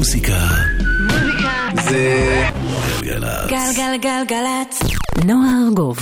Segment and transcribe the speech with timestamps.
[0.00, 0.38] מוזיקה.
[1.90, 2.44] זה...
[3.02, 3.50] גלגלצ.
[3.50, 4.82] גלגלגלגלצ.
[5.24, 5.98] נועה ארגוב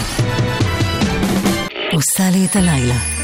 [1.93, 3.18] עושה לי את הלילה.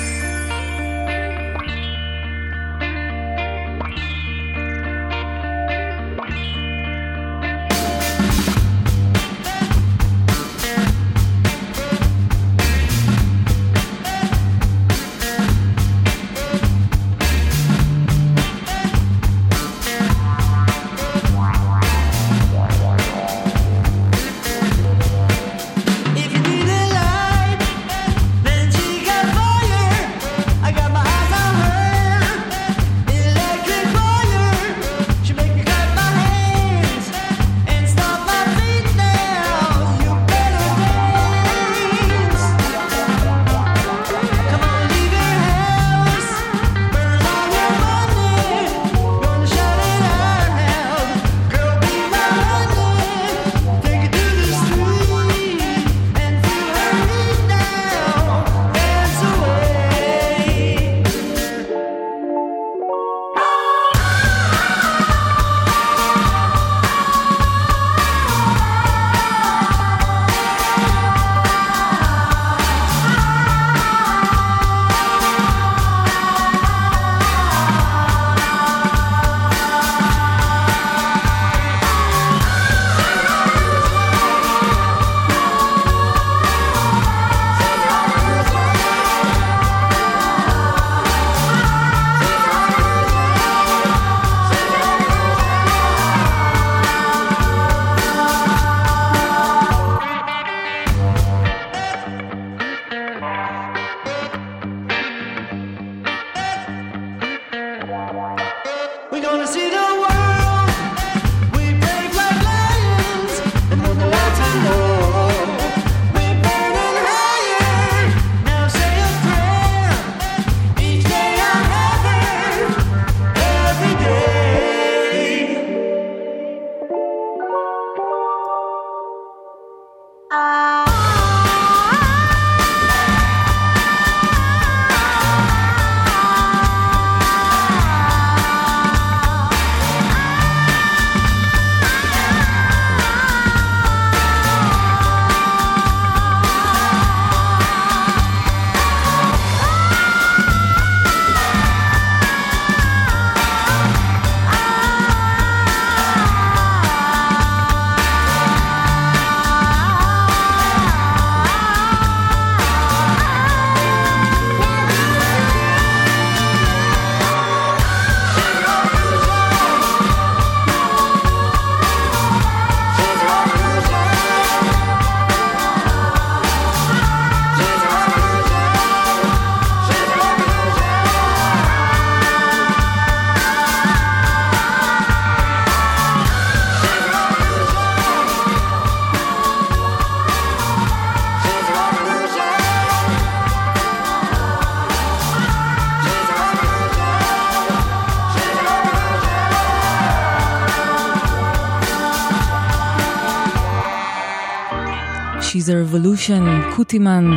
[205.55, 207.31] She's a Revolution, קוטימן,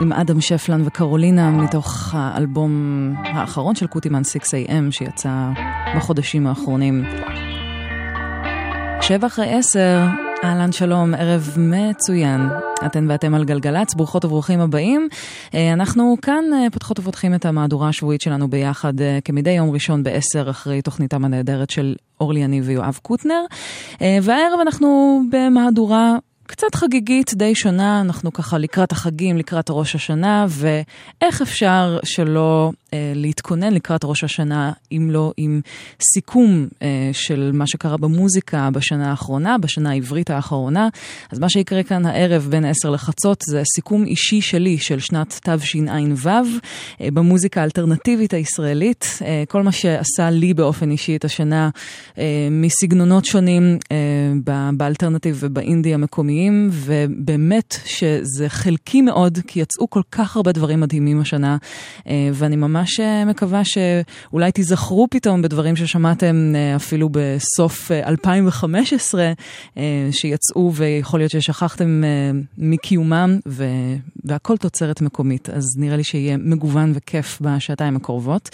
[0.00, 2.72] עם אדם שפלן וקרולינה, מתוך האלבום
[3.16, 5.50] האחרון של קוטימן 6AM, שיצא
[5.96, 7.04] בחודשים האחרונים.
[9.00, 10.04] שבע אחרי עשר,
[10.44, 12.40] אהלן שלום, ערב מצוין.
[12.86, 15.08] אתן ואתם על גלגלצ, ברוכות וברוכים הבאים.
[15.54, 20.02] אה, אנחנו כאן אה, פותחות ופותחים את המהדורה השבועית שלנו ביחד אה, כמדי יום ראשון
[20.02, 23.44] בעשר אחרי תוכניתם הנהדרת של אורלי יניב ויואב קוטנר.
[24.00, 31.42] והערב אנחנו במהדורה קצת חגיגית, די שונה, אנחנו ככה לקראת החגים, לקראת ראש השנה, ואיך
[31.42, 32.70] אפשר שלא
[33.14, 35.60] להתכונן לקראת ראש השנה, אם לא עם
[36.14, 40.88] סיכום אה, של מה שקרה במוזיקה בשנה האחרונה, בשנה העברית האחרונה.
[41.32, 46.28] אז מה שיקרה כאן הערב בין 10 לחצות זה סיכום אישי שלי של שנת תשע"ו
[47.00, 49.18] אה, במוזיקה האלטרנטיבית הישראלית.
[49.24, 51.70] אה, כל מה שעשה לי באופן אישי את השנה
[52.18, 53.96] אה, מסגנונות שונים אה,
[54.76, 61.56] באלטרנטיב ובאינדי המקומיים, ובאמת שזה חלקי מאוד, כי יצאו כל כך הרבה דברים מדהימים השנה,
[62.08, 68.08] אה, ואני ממש ממש אה, מקווה שאולי תיזכרו פתאום בדברים ששמעתם אה, אפילו בסוף אה,
[68.08, 69.32] 2015,
[69.76, 73.64] אה, שיצאו ויכול להיות ששכחתם אה, מקיומם, ו...
[74.24, 75.50] והכל תוצרת מקומית.
[75.50, 78.48] אז נראה לי שיהיה מגוון וכיף בשעתיים הקרובות.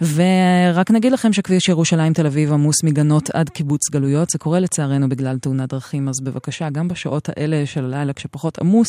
[0.00, 5.08] ורק נגיד לכם שכביש ירושלים תל אביב עמוס מגנות עד קיבוץ גלויות, זה קורה לצערנו
[5.08, 8.88] בגלל תאונת דרכים, אז בבקשה, גם בשעות האלה של הלילה כשפחות עמוס,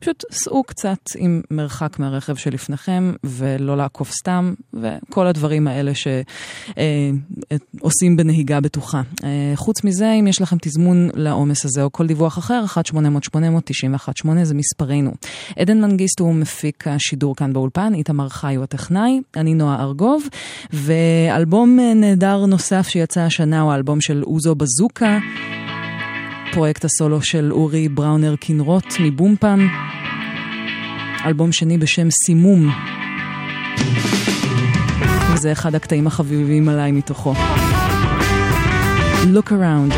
[0.00, 5.92] פשוט סעו קצת עם מרחק מהרכב שלפניכם, ולא לעקוף סתם, וכל הדברים האלה
[7.80, 9.02] שעושים בנהיגה בטוחה.
[9.24, 14.54] אה, חוץ מזה, אם יש לכם תזמון לעומס הזה או כל דיווח אחר, 1-800-891-8 זה
[14.54, 15.10] מספרנו.
[15.58, 20.28] עדן מנגיסט הוא מפיק השידור כאן באולפן, איתמר חי הוא הטכנאי, אני נועה ארגוב,
[20.72, 25.18] ואלבום אה, נהדר נוסף שיצא השנה הוא האלבום של אוזו בזוקה.
[26.52, 29.68] פרויקט הסולו של אורי בראונר קינרוט מבומפם.
[31.26, 32.70] אלבום שני בשם סימום.
[35.44, 37.34] וזה אחד הקטעים החביבים עליי מתוכו.
[39.34, 39.94] Look around.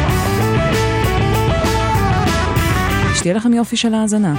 [3.15, 4.35] שתהיה לכם יופי של האזנה.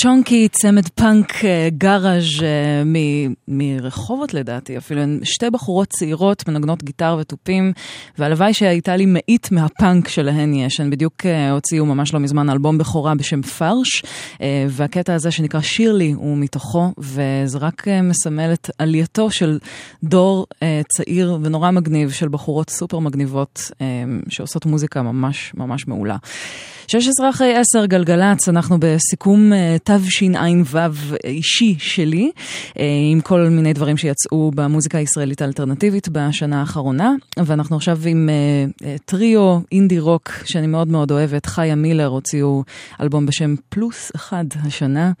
[0.00, 6.82] צ'ונקי, צמד פאנק אה, גאראז' אה, מ- מרחובות לדעתי, אפילו הן שתי בחורות צעירות מנגנות
[6.82, 7.72] גיטר ותופים,
[8.18, 10.80] והלוואי שהייתה לי מאית מהפאנק שלהן יש.
[10.80, 14.02] הן בדיוק אה, הוציאו ממש לא מזמן אלבום בכורה בשם פרש,
[14.68, 19.58] והקטע הזה שנקרא שירלי הוא מתוכו, וזה רק מסמל את עלייתו של
[20.04, 20.46] דור
[20.96, 23.70] צעיר ונורא מגניב של בחורות סופר מגניבות
[24.28, 26.16] שעושות מוזיקה ממש ממש מעולה.
[26.88, 29.52] 16 אחרי 10 גלגלצ, אנחנו בסיכום
[29.88, 30.78] תשע"ו
[31.24, 32.30] אישי שלי,
[32.78, 38.88] אה, עם כל מיני דברים שיצאו במוזיקה הישראלית האלטרנטיבית בשנה האחרונה, ואנחנו עכשיו עם אה,
[38.88, 42.64] אה, טריו אינדי רוק שאני מאוד מאוד אוהבת, חיה מילר הוציאו
[43.00, 45.12] אלבום בשם פלוס אחד השנה,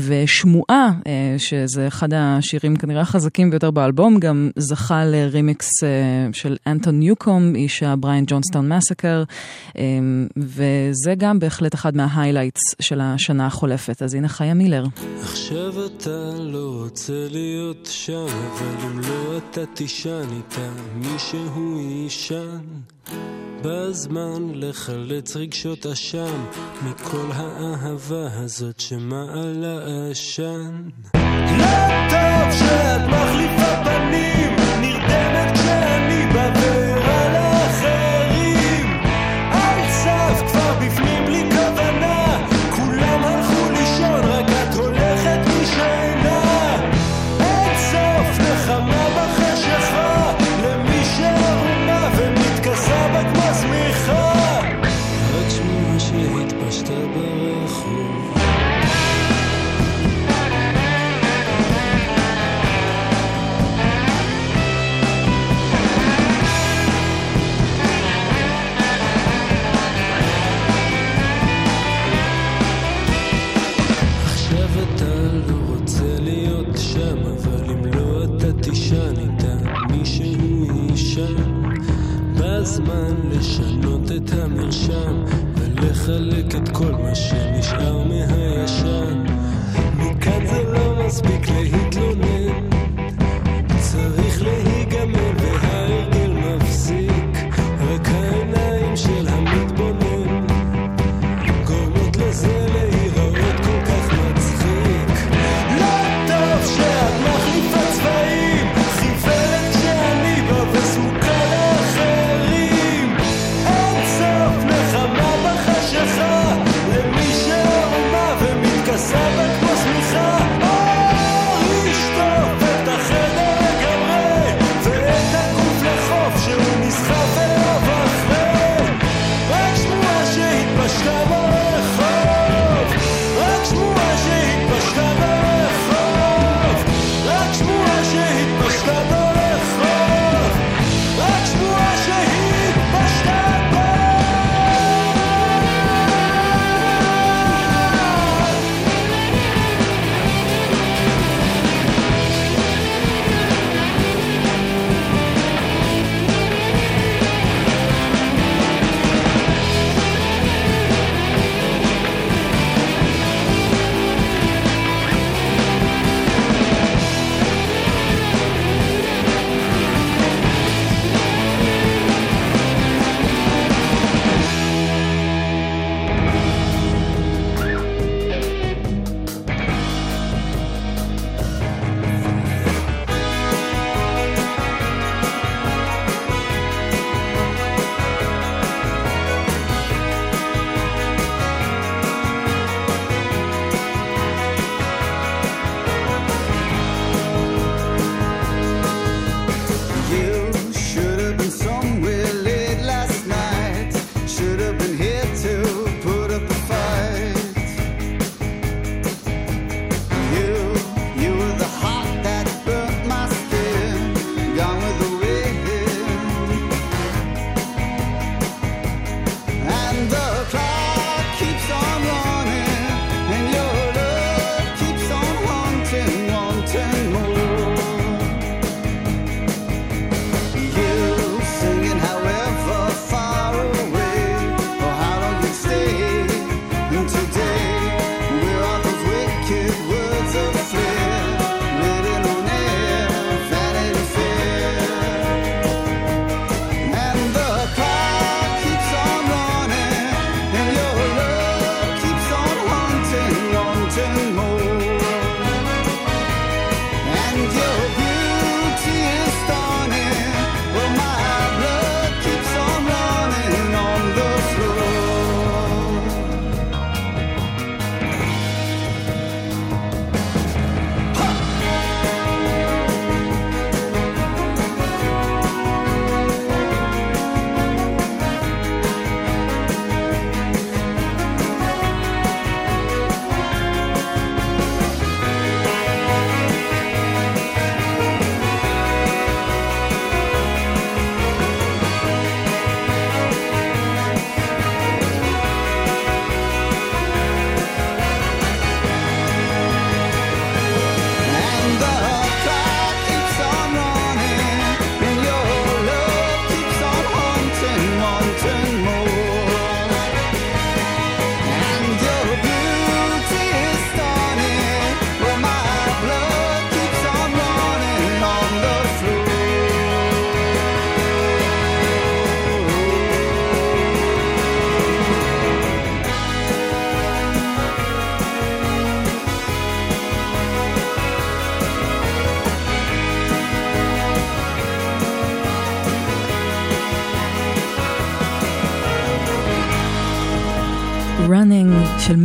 [0.00, 0.90] ושמועה,
[1.38, 5.68] שזה אחד השירים כנראה החזקים ביותר באלבום, גם זכה לרימיקס
[6.32, 9.22] של אנטון ניוקום, איש הבריין ג'ונסטון מסקר,
[10.36, 13.95] וזה גם בהחלט אחד מההיילייטס של השנה החולפת.
[14.02, 14.84] אז הנה חיה מילר.
[15.22, 22.58] עכשיו אתה לא רוצה להיות שם, אבל אם לא אתה תישן איתה, מישהו יישן.
[23.62, 26.44] בזמן לחלץ רגשות אשם
[26.84, 29.78] מכל האהבה הזאת שמעלה
[30.10, 30.88] עשן.
[31.58, 31.76] לא
[32.10, 35.95] טוב שאת מחליפה פנים, נרדמת כשאני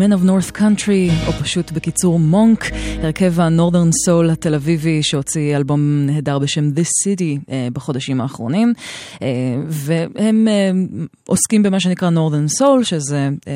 [0.02, 2.66] Men of North Country, או פשוט בקיצור מונק,
[3.04, 8.74] הרכב הנורדרן סול התל אביבי שהוציא אלבום נהדר בשם This City אה, בחודשים האחרונים,
[9.22, 9.28] אה,
[9.68, 10.72] והם אה,
[11.28, 13.54] עוסקים במה שנקרא נורדרן סול, שזה אה,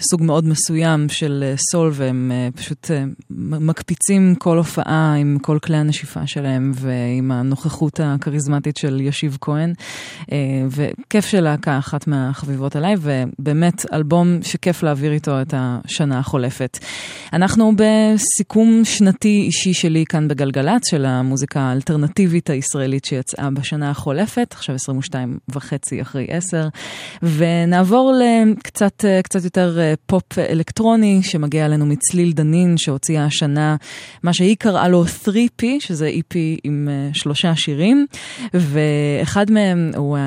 [0.00, 5.76] סוג מאוד מסוים של סול, והם אה, פשוט אה, מקפיצים כל הופעה עם כל כלי
[5.76, 9.72] הנשיפה שלהם ועם הנוכחות הכריזמטית של ישיב כהן,
[10.32, 10.36] אה,
[10.70, 16.78] וכיף של להקה, אחת מהחביבות עליי, ובאמת אלבום שכיף להעביר איתו את השנה החולפת.
[17.32, 24.74] אנחנו בסיכום שנתי אישי שלי כאן בגלגלצ, של המוזיקה האלטרנטיבית הישראלית שיצאה בשנה החולפת, עכשיו
[24.74, 26.68] 22 וחצי אחרי 10,
[27.22, 33.76] ונעבור לקצת קצת יותר אה, פופ אלקטרוני שמגיע אלינו מצליל דנין, שהוציאה השנה
[34.22, 38.06] מה שהיא קראה לו 3P, שזה EP עם אה, שלושה שירים,
[38.54, 40.18] ואחד מהם הוא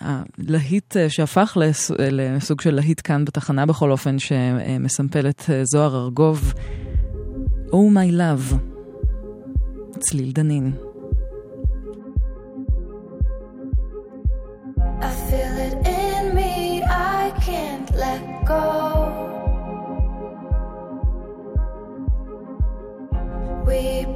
[0.00, 4.16] הלהיט אה, שהפך לס- לסוג של להיט כאן בתחנה בכל אופן,
[4.86, 6.52] מסמפלת זוהר ארגוב.
[7.70, 8.54] Oh my love,
[9.98, 10.72] צליל דנין.
[23.68, 24.06] We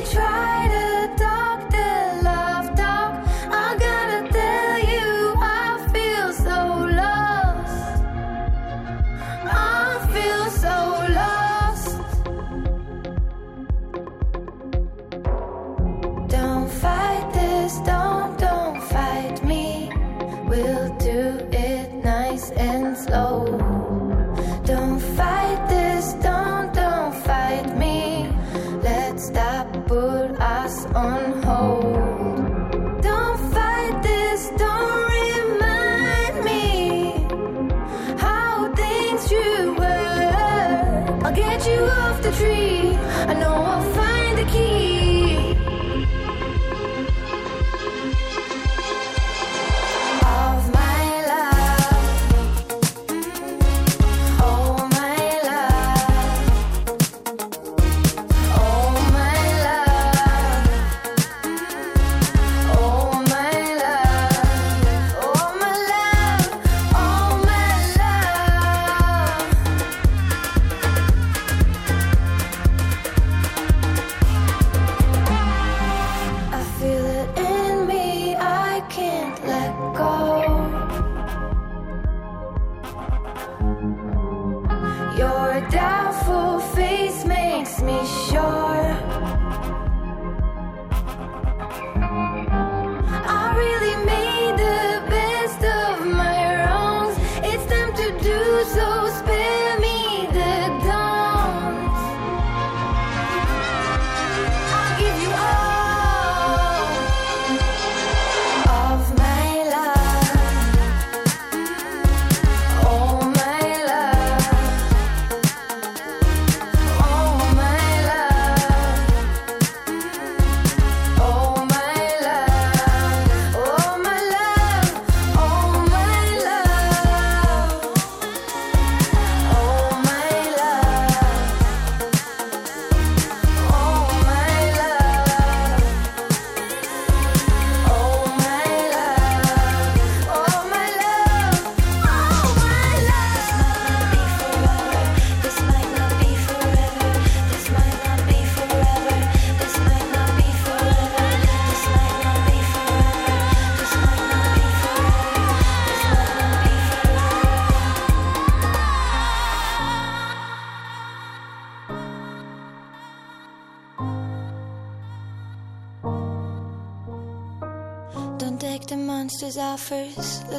[0.00, 0.87] it to.
[17.80, 19.90] Don't, don't fight me.
[20.48, 23.46] We'll do it nice and slow.
[24.64, 28.28] Don't fight this, don't, don't fight me.
[28.82, 33.02] Let's stop, put us on hold.
[33.02, 37.26] Don't fight this, don't remind me
[38.18, 41.20] how things you were.
[41.24, 42.67] I'll get you off the tree.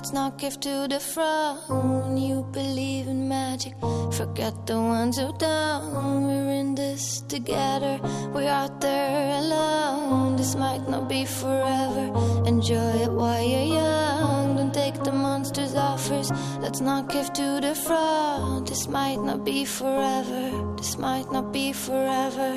[0.10, 2.17] Let's not give to the throne.
[2.17, 3.76] You believe in magic.
[4.12, 6.24] Forget the ones who don't.
[6.26, 8.00] We're in this together.
[8.34, 10.36] We're out there alone.
[10.36, 12.10] This might not be forever.
[12.48, 14.56] Enjoy it while you're young.
[14.56, 16.32] Don't take the monster's offers.
[16.60, 18.67] Let's not give to the fraud.
[18.67, 20.74] This might not be forever.
[20.76, 22.48] This might not be forever.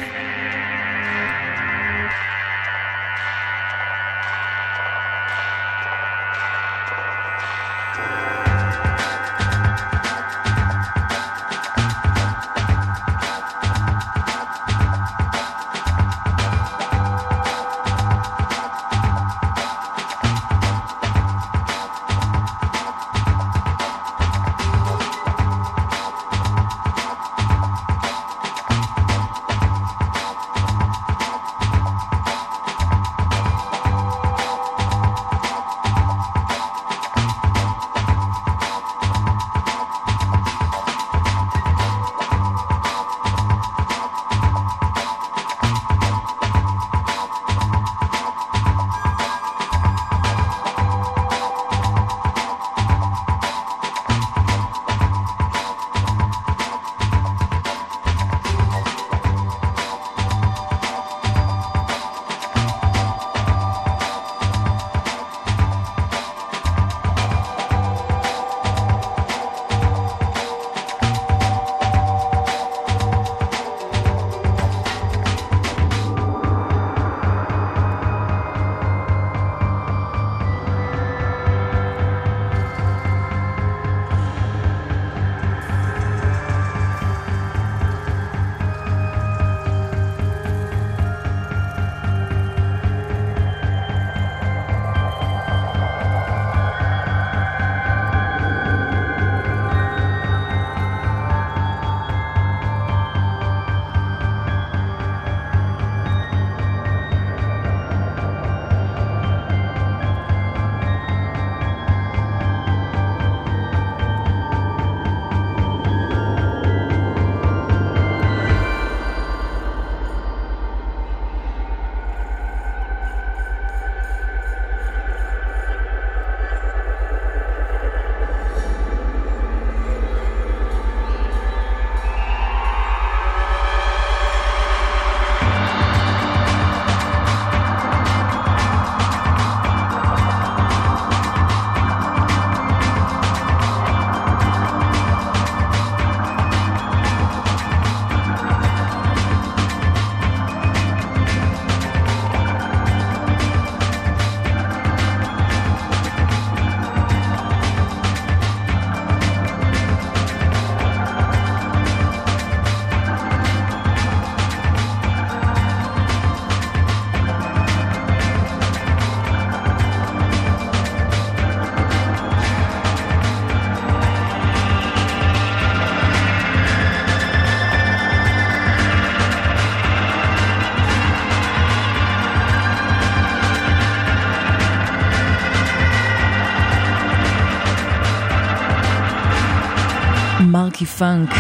[190.87, 191.31] פאנק.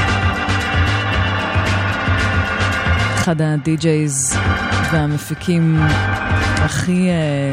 [3.14, 4.38] אחד הדי-ג'ייז
[4.92, 5.78] והמפיקים
[6.56, 7.08] הכי...
[7.08, 7.52] אה,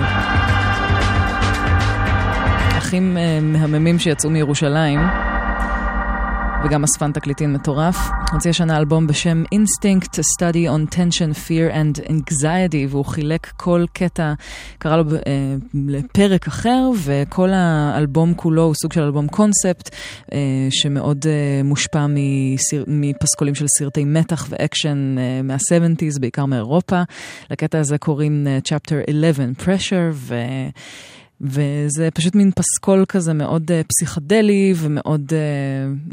[2.77, 4.99] הכי אה, מהממים שיצאו מירושלים.
[6.63, 7.97] וגם אספן תקליטים מטורף.
[8.31, 13.85] הוציא השנה אלבום בשם Instinct, A Study on Tension, Fear and Anxiety, והוא חילק כל
[13.93, 14.33] קטע,
[14.77, 19.88] קרא לו אה, לפרק אחר, וכל האלבום כולו הוא סוג של אלבום קונספט,
[20.69, 27.01] שמאוד אה, מושפע מסיר, מפסקולים של סרטי מתח ואקשן אה, מה-70's, בעיקר מאירופה.
[27.51, 30.35] לקטע הזה קוראים אה, Chapter 11 Pressure, ו...
[31.41, 35.33] וזה פשוט מין פסקול כזה מאוד uh, פסיכדלי ומאוד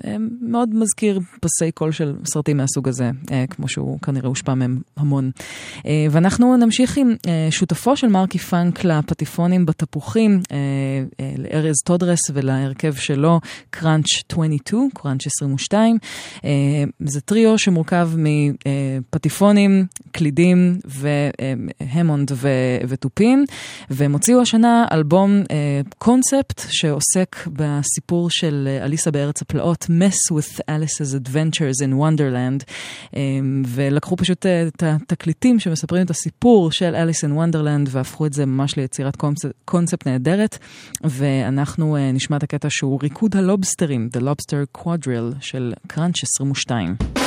[0.04, 0.08] uh,
[0.40, 5.30] מאוד מזכיר פסי קול של סרטים מהסוג הזה, uh, כמו שהוא כנראה הושפע מהם המון.
[5.78, 12.20] Uh, ואנחנו נמשיך עם uh, שותפו של Markey Funk לפטיפונים בתפוחים, uh, uh, לארז טודרס
[12.34, 15.98] ולהרכב שלו, קראנץ' 22, קראנץ' 22.
[16.36, 16.42] Uh,
[17.00, 22.32] זה טריו שמורכב מפטיפונים, קלידים והמונד
[22.88, 23.44] ותופים,
[23.90, 25.42] והם הוציאו השנה אלבום
[25.98, 32.70] קונספט uh, שעוסק בסיפור של uh, אליסה בארץ הפלאות, Mess with Alice's Adventures in Wonderland,
[33.10, 33.16] um,
[33.66, 38.76] ולקחו פשוט את התקליטים שמספרים את הסיפור של אליס in Wonderland והפכו את זה ממש
[38.76, 39.16] ליצירת
[39.64, 40.58] קונספט, נהדרת,
[41.04, 47.25] ואנחנו נשמע את הקטע שהוא ריקוד הלובסטרים, The Lobster Quadrille של קראנץ' 22.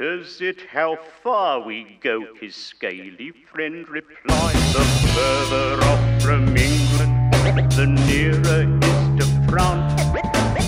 [0.00, 2.34] Matters it how far we go?
[2.40, 4.84] His scaly friend replied, The
[5.14, 7.32] further off from England,
[7.72, 10.02] the nearer is to France.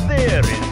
[0.07, 0.72] There is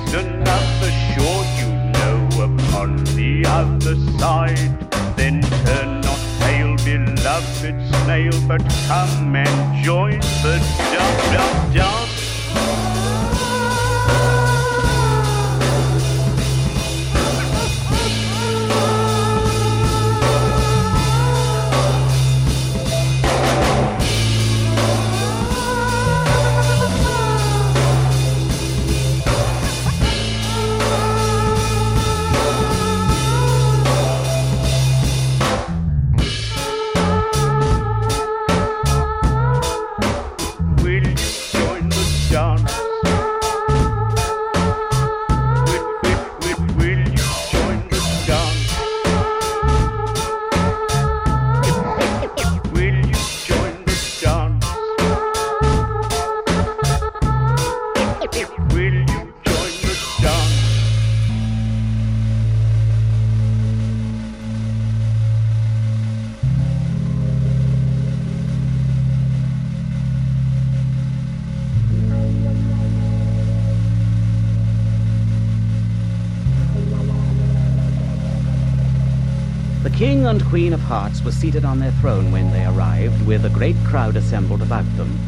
[80.40, 83.76] and Queen of Hearts were seated on their throne when they arrived, with a great
[83.85, 85.18] crowd assembled about them.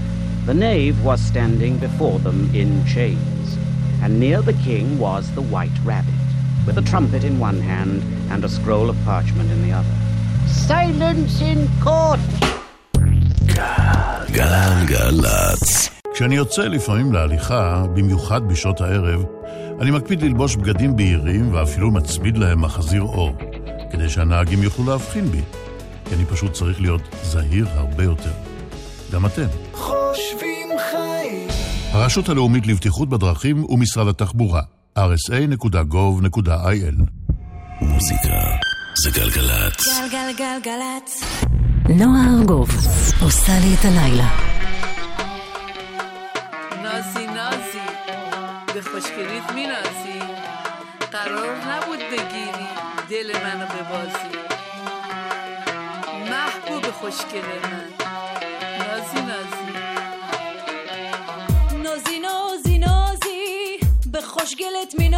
[0.47, 3.57] The knave was standing before them in chains,
[4.03, 6.15] and near the king was the white rabbit,
[6.67, 9.97] with a trumpet in one hand and a scroll of parchment in the other.
[10.47, 12.21] Silence in court!
[14.33, 15.89] גלגלצ.
[16.15, 19.25] כשאני יוצא לפעמים להליכה, במיוחד בשעות הערב,
[19.81, 23.37] אני מקפיד ללבוש בגדים בהירים ואפילו מצמיד להם מחזיר אור,
[23.93, 25.43] כדי שהנהגים יוכלו להבחין בי,
[26.09, 28.33] כי אני פשוט צריך להיות זהיר הרבה יותר.
[29.13, 29.47] גם אתם.
[29.73, 31.49] חושבים חיים.
[31.93, 34.63] הרשות הלאומית לבטיחות בדרכים ומשרד התחבורה,
[34.99, 36.33] rsa.gov.il
[37.81, 38.39] מוזיקה
[39.05, 39.89] זה גלגלצ.
[39.99, 41.25] גלגלגלגלצ.
[41.89, 42.69] נועה ארגוב
[43.23, 44.29] עושה לי את הלילה.
[46.83, 47.79] נאזי נאזי,
[48.77, 50.19] בחושכרית מנאזי,
[51.11, 52.82] קרוב נבוד בגילי.
[53.13, 54.29] دل منو ببازی
[56.31, 57.89] محبوب خوشگل من.
[58.79, 59.73] نازی نازی.
[61.83, 63.79] نازی نازی نازی.
[64.13, 65.09] به خوشگلت می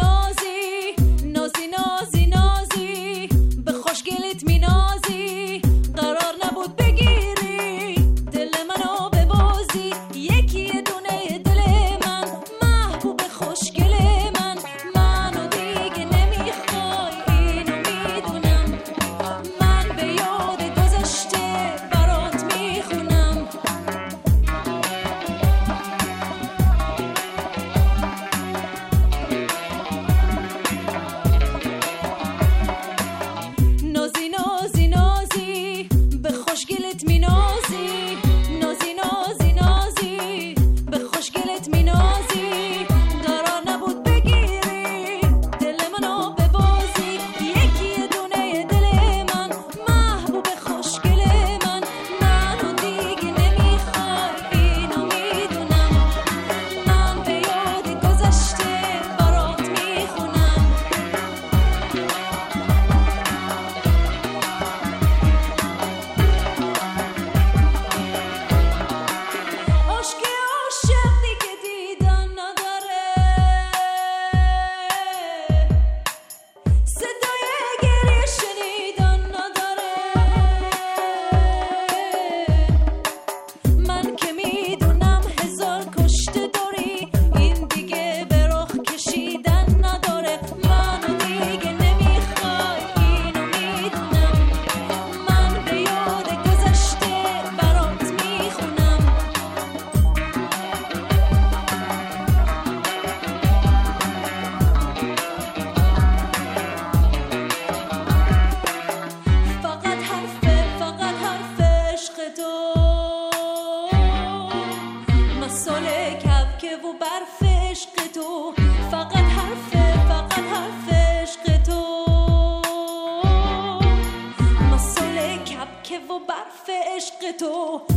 [127.37, 127.94] ghetto.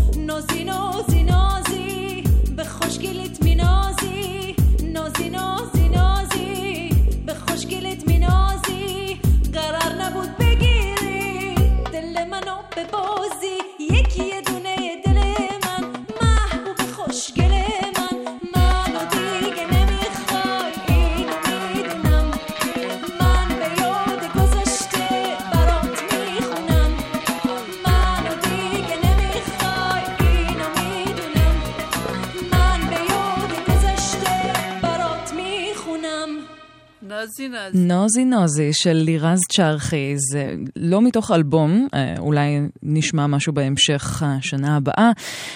[37.39, 37.79] נוזי נוזי.
[37.79, 44.77] נוזי נוזי של לירז צ'רחי, זה לא מתוך אלבום, אה, אולי נשמע משהו בהמשך השנה
[44.77, 45.11] הבאה,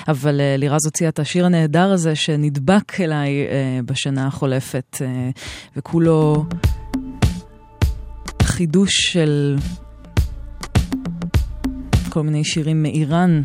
[0.08, 4.96] אבל אה, לירז הוציאה את השיר הנהדר הזה שנדבק אליי אה, בשנה החולפת,
[5.76, 6.44] וכולו
[8.42, 9.56] חידוש של
[12.08, 13.42] כל מיני שירים מאיראן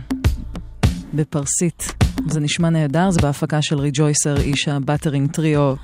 [1.14, 1.94] בפרסית.
[2.28, 5.76] זה נשמע נהדר, זה בהפקה של ריג'ויסר, איש הבטרינג טריו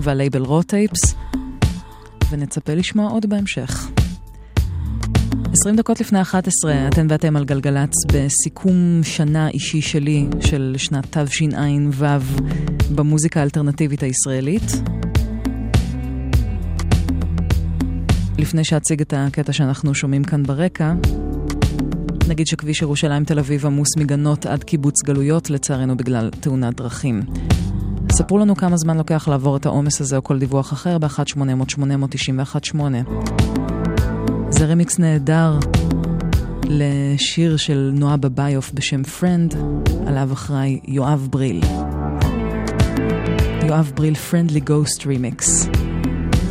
[0.00, 1.14] והלייבל רוטייפס.
[2.30, 3.90] ונצפה לשמוע עוד בהמשך.
[5.52, 12.04] 20 דקות לפני 11, אתן ואתם על גלגלצ בסיכום שנה אישי שלי של שנת תשע"ו
[12.94, 14.62] במוזיקה האלטרנטיבית הישראלית.
[18.38, 20.92] לפני שאציג את הקטע שאנחנו שומעים כאן ברקע,
[22.28, 27.22] נגיד שכביש ירושלים תל אביב עמוס מגנות עד קיבוץ גלויות, לצערנו בגלל תאונת דרכים.
[28.22, 32.76] ספרו לנו כמה זמן לוקח לעבור את העומס הזה או כל דיווח אחר ב-1-800-891-8.
[34.50, 35.58] זה רמיקס נהדר
[36.64, 39.54] לשיר של נועה בביוף בשם Friend,
[40.06, 41.60] עליו אחראי יואב בריל.
[43.66, 45.68] יואב בריל Friendly Ghost רימיקס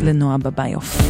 [0.04, 1.02] לנועה בביוף.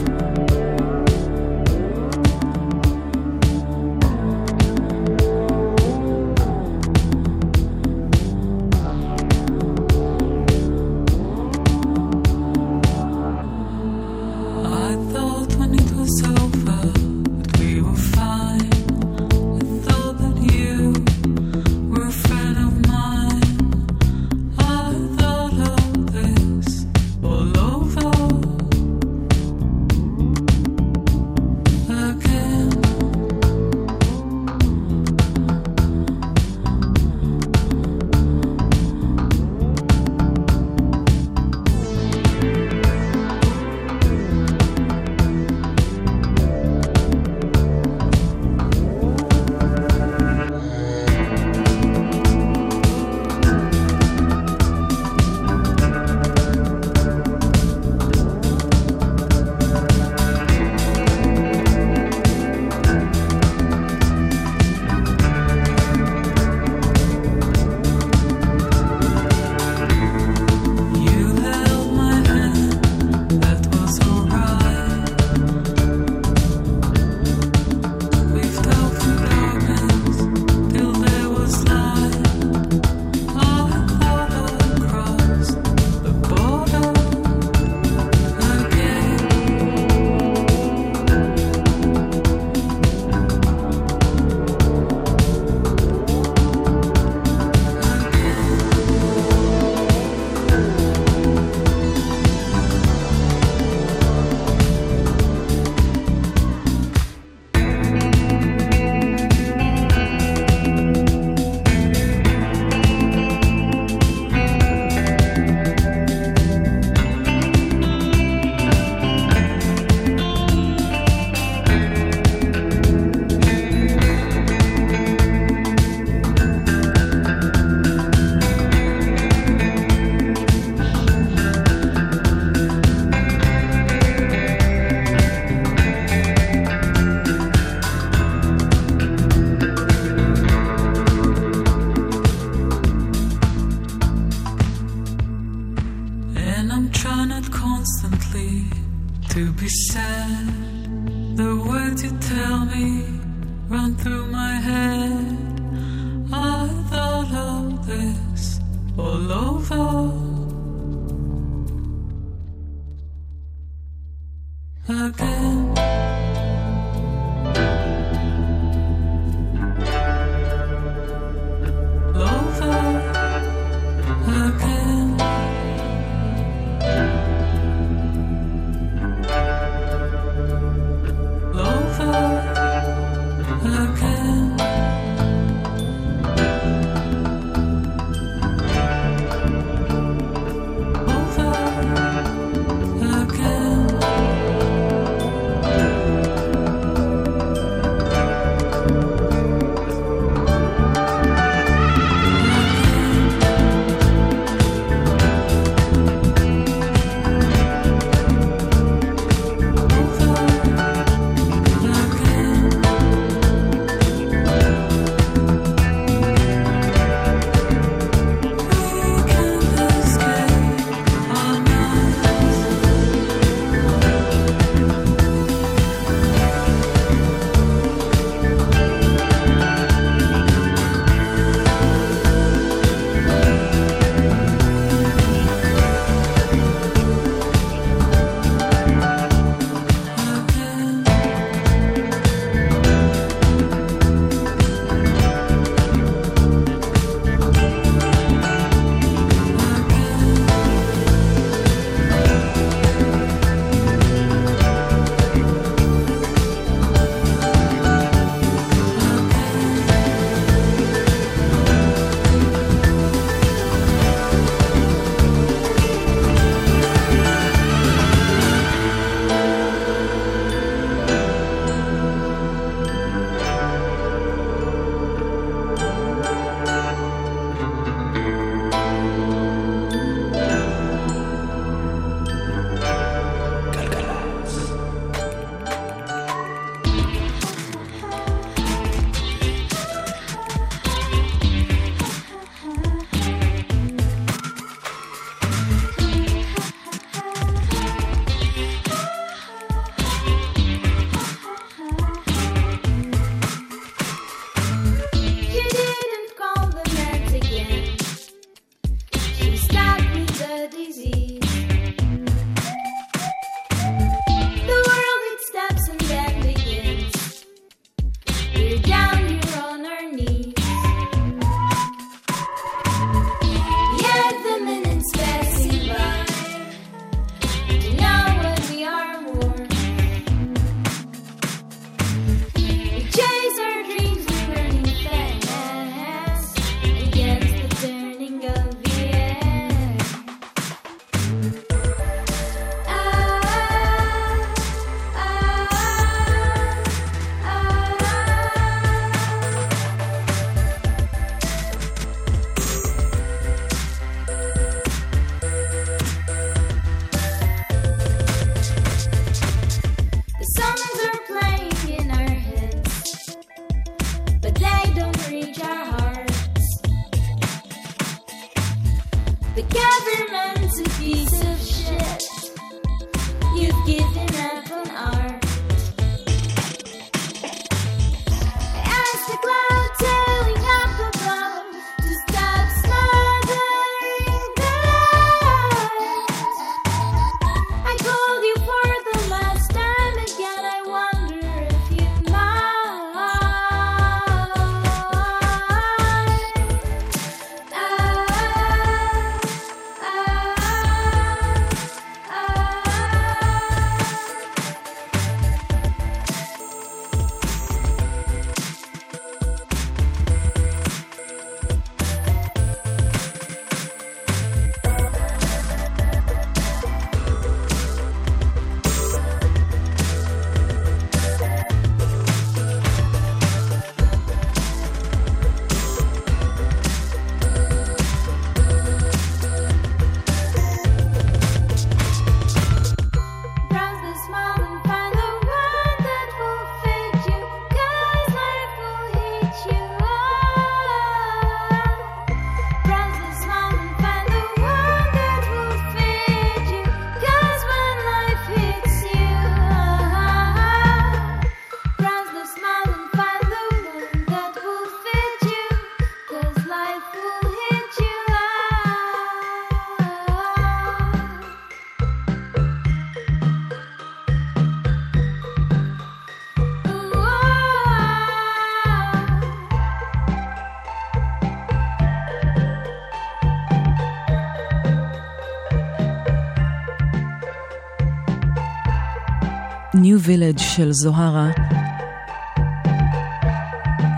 [480.22, 481.49] וילג' של זוהרה,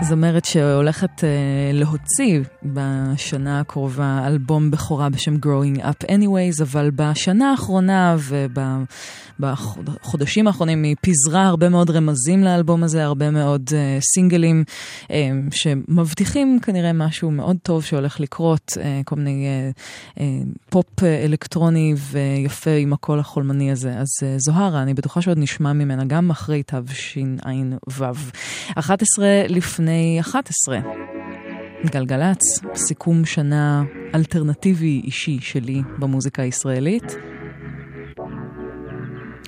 [0.02, 1.24] זמרת שהולכת uh,
[1.72, 8.58] להוציא בשנה הקרובה אלבום בכורה בשם Growing Up Anyways, אבל בשנה האחרונה וב...
[9.84, 14.64] בחודשים האחרונים, היא פיזרה הרבה מאוד רמזים לאלבום הזה, הרבה מאוד uh, סינגלים
[15.02, 15.10] uh,
[15.50, 20.20] שמבטיחים כנראה משהו מאוד טוב שהולך לקרות, uh, כל מיני uh, uh,
[20.70, 23.92] פופ אלקטרוני ויפה עם הקול החולמני הזה.
[23.98, 28.12] אז uh, זוהרה, אני בטוחה שעוד נשמע ממנה גם אחרי תשע"ו.
[28.74, 30.78] 11 לפני 11.
[31.86, 32.38] גלגלצ,
[32.74, 33.82] סיכום שנה
[34.14, 37.31] אלטרנטיבי אישי שלי במוזיקה הישראלית.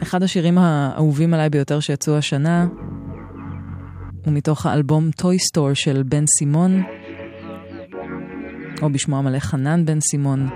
[0.04, 2.66] אחד השירים האהובים עליי ביותר שיצאו השנה
[4.24, 6.82] הוא מתוך האלבום טוי סטור של בן סימון,
[8.82, 10.48] או בשמו המלא חנן בן סימון,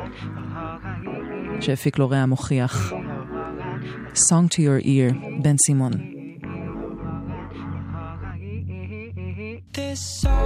[1.61, 2.93] שהפיק לו רע מוכיח.
[4.15, 5.93] Song to your ear, בן סימון.
[9.75, 10.38] This song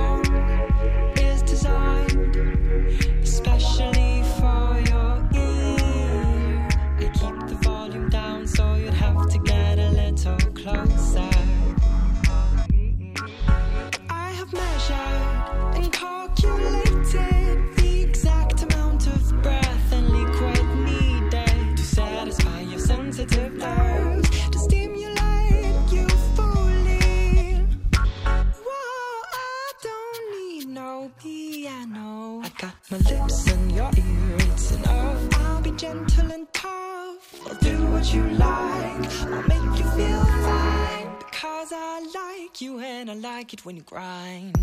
[43.42, 44.56] like it when you grind.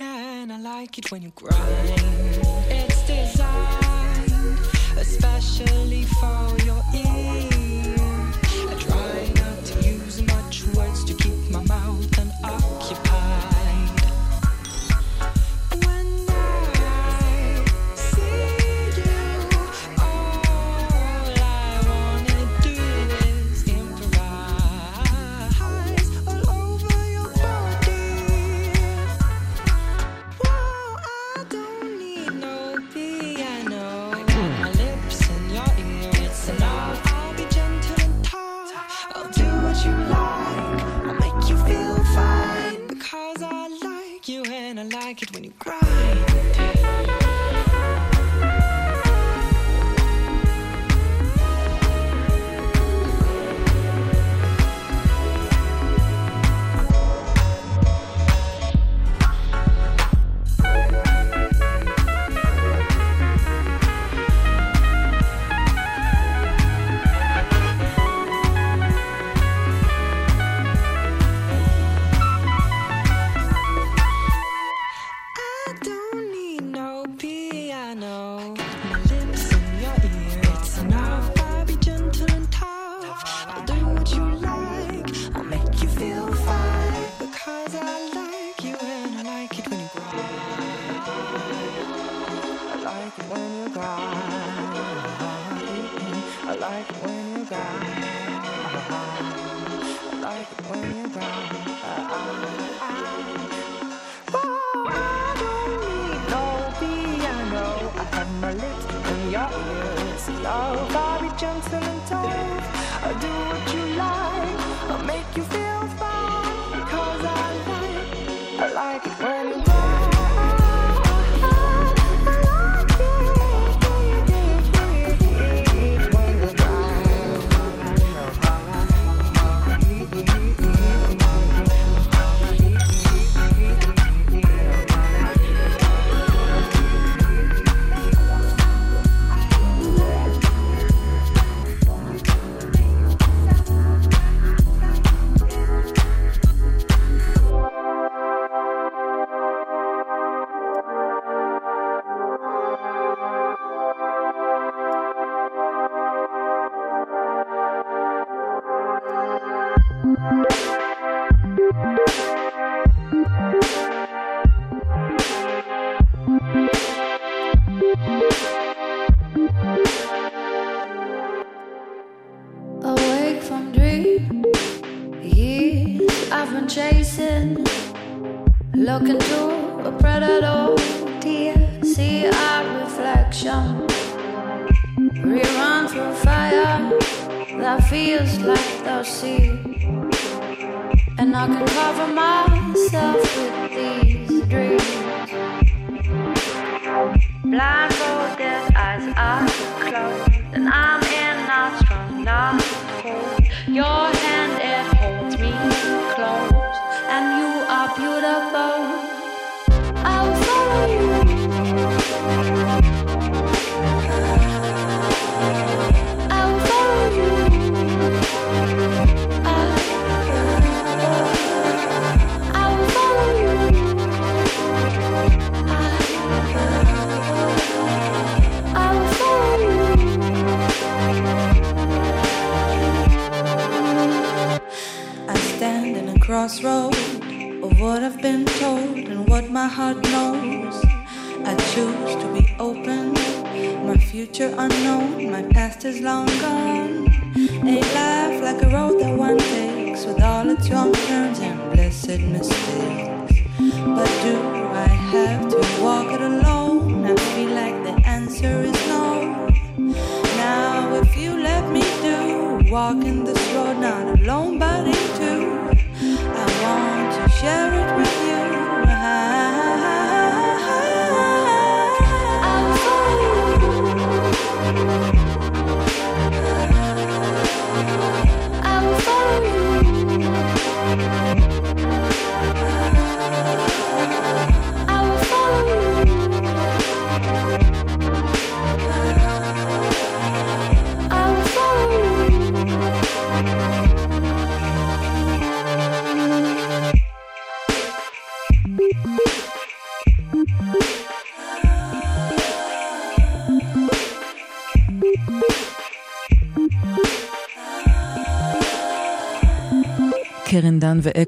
[0.00, 1.54] And I like it when you grind.
[2.68, 4.58] It's designed
[4.98, 7.55] especially for your ears.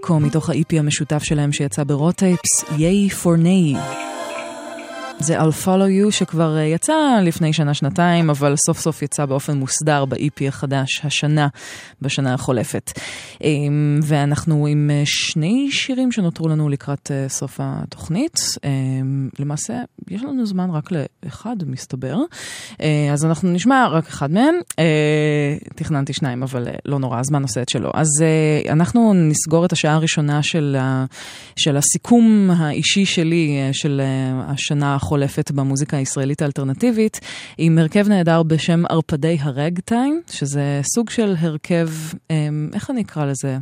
[0.08, 3.74] דן ואקו מתוך ה-EP המשותף שלהם שיצא ברוטייפס, ייי פור ניי.
[5.20, 10.04] זה I'll follow you שכבר אה, יצא לפני שנה-שנתיים, אבל סוף סוף יצא באופן מוסדר
[10.04, 11.48] ב-EP החדש השנה,
[12.02, 12.92] בשנה החולפת.
[13.44, 18.36] אמ, ואנחנו עם אה, שני שירים שנותרו לנו לקראת אה, סוף התוכנית.
[18.64, 19.74] אמ, למעשה,
[20.08, 20.90] יש לנו זמן רק
[21.28, 22.16] לאחד, מסתבר.
[22.80, 24.54] אה, אז אנחנו נשמע רק אחד מהם.
[24.78, 27.90] אה, תכננתי שניים, אבל אה, לא נורא, הזמן עושה את שלו.
[27.94, 28.08] אז
[28.70, 31.04] אנחנו נסגור את השעה הראשונה של, ה,
[31.56, 34.00] של הסיכום האישי שלי, של
[34.38, 37.20] השנה החולפת במוזיקה הישראלית האלטרנטיבית,
[37.58, 41.88] עם הרכב נהדר בשם ערפדי הרגטיים, שזה סוג של הרכב,
[42.74, 43.58] איך אני אקרא לזה?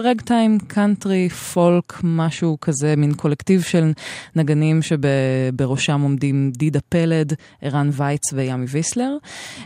[0.00, 3.92] רגטיים, קאנטרי, פולק, משהו כזה, מין קולקטיב של
[4.36, 7.32] נגנים שבראשם עומדים דידה פלד,
[7.62, 9.16] ערן וייץ וימי ויסלר,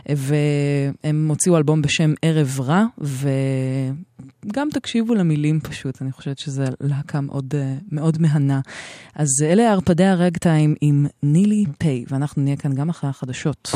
[0.09, 2.85] והם הוציאו אלבום בשם ערב רע,
[4.45, 8.59] וגם תקשיבו למילים פשוט, אני חושבת שזה להקה מאוד, אה, מאוד מהנה.
[9.15, 13.71] אז אלה ערפדי הרגטיים עם נילי פיי, ואנחנו נהיה כאן גם אחרי החדשות.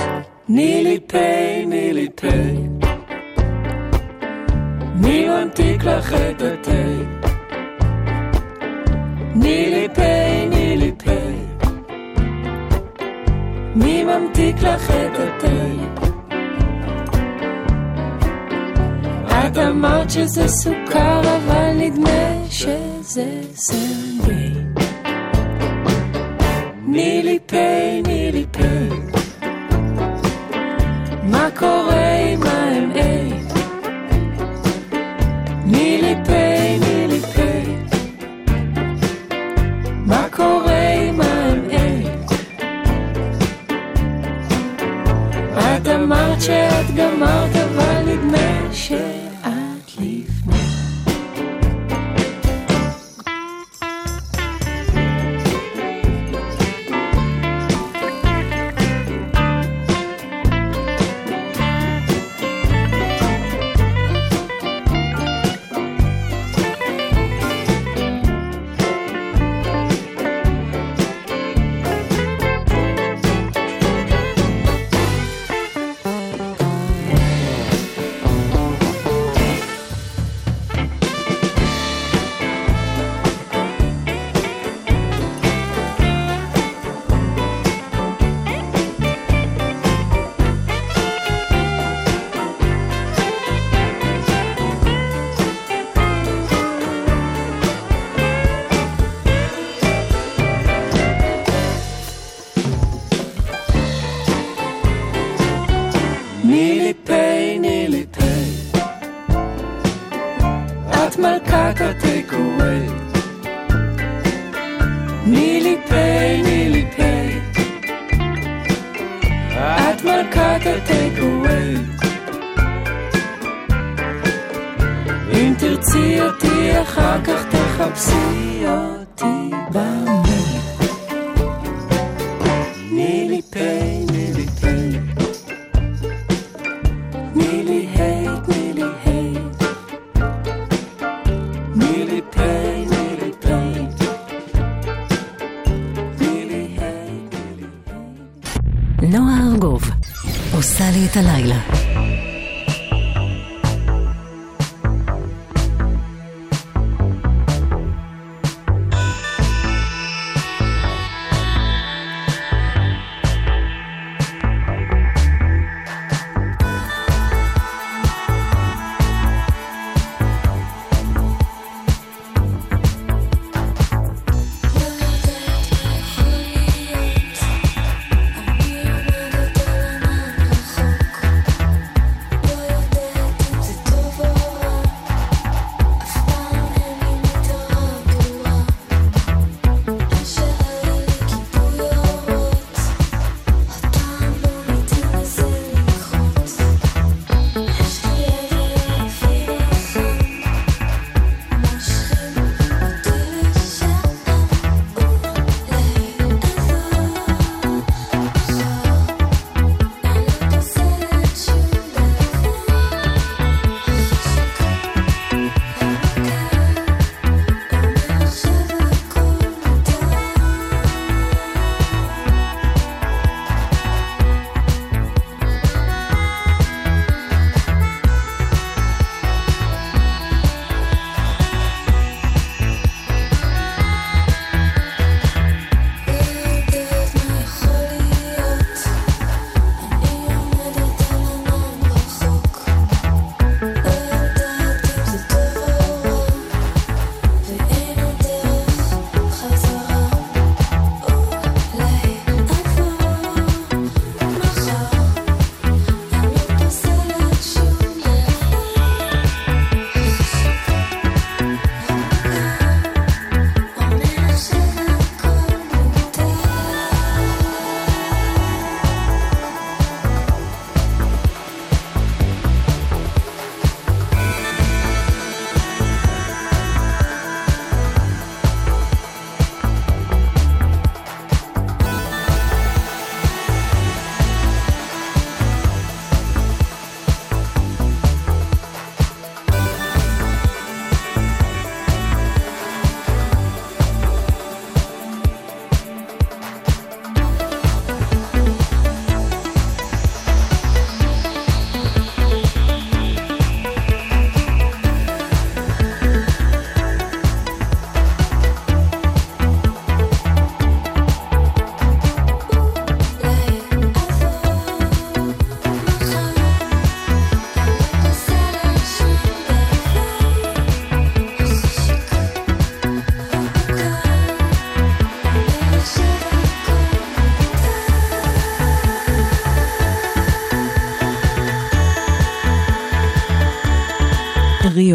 [0.50, 2.58] נילי פיי, נילי פיי.
[4.96, 6.72] מי ממתיק לך את התה?
[9.36, 10.35] נילי פיי,
[13.76, 15.96] מי ממתיק לך את התה?
[19.48, 24.52] את אמרת שזה סוכר, אבל נדמה שזה סנגי.
[26.88, 28.90] נילי פיי, נילי פיי.
[31.24, 31.85] מה קורה
[46.42, 49.25] שאת גמרת, אבל נדמה שאת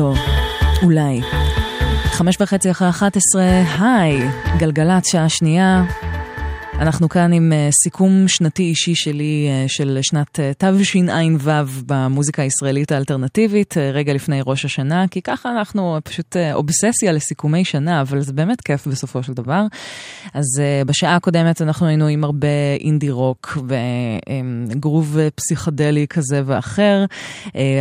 [0.01, 0.15] ריו,
[0.83, 1.21] אולי.
[2.05, 3.43] חמש וחצי אחרי 11,
[3.81, 4.29] היי,
[4.59, 5.83] גלגלצ, שעה שנייה.
[6.81, 11.49] אנחנו כאן עם אה, סיכום שנתי אישי שלי אה, של שנת אה, תשע"ו
[11.87, 18.21] במוזיקה הישראלית האלטרנטיבית, רגע לפני ראש השנה, כי ככה אנחנו פשוט אובססיה לסיכומי שנה, אבל
[18.21, 19.67] זה באמת כיף בסופו של דבר.
[20.35, 20.45] אז
[20.87, 22.49] בשעה הקודמת אנחנו היינו עם הרבה
[22.81, 23.59] אינדי רוק
[24.71, 27.05] וגרוב פסיכדלי כזה ואחר.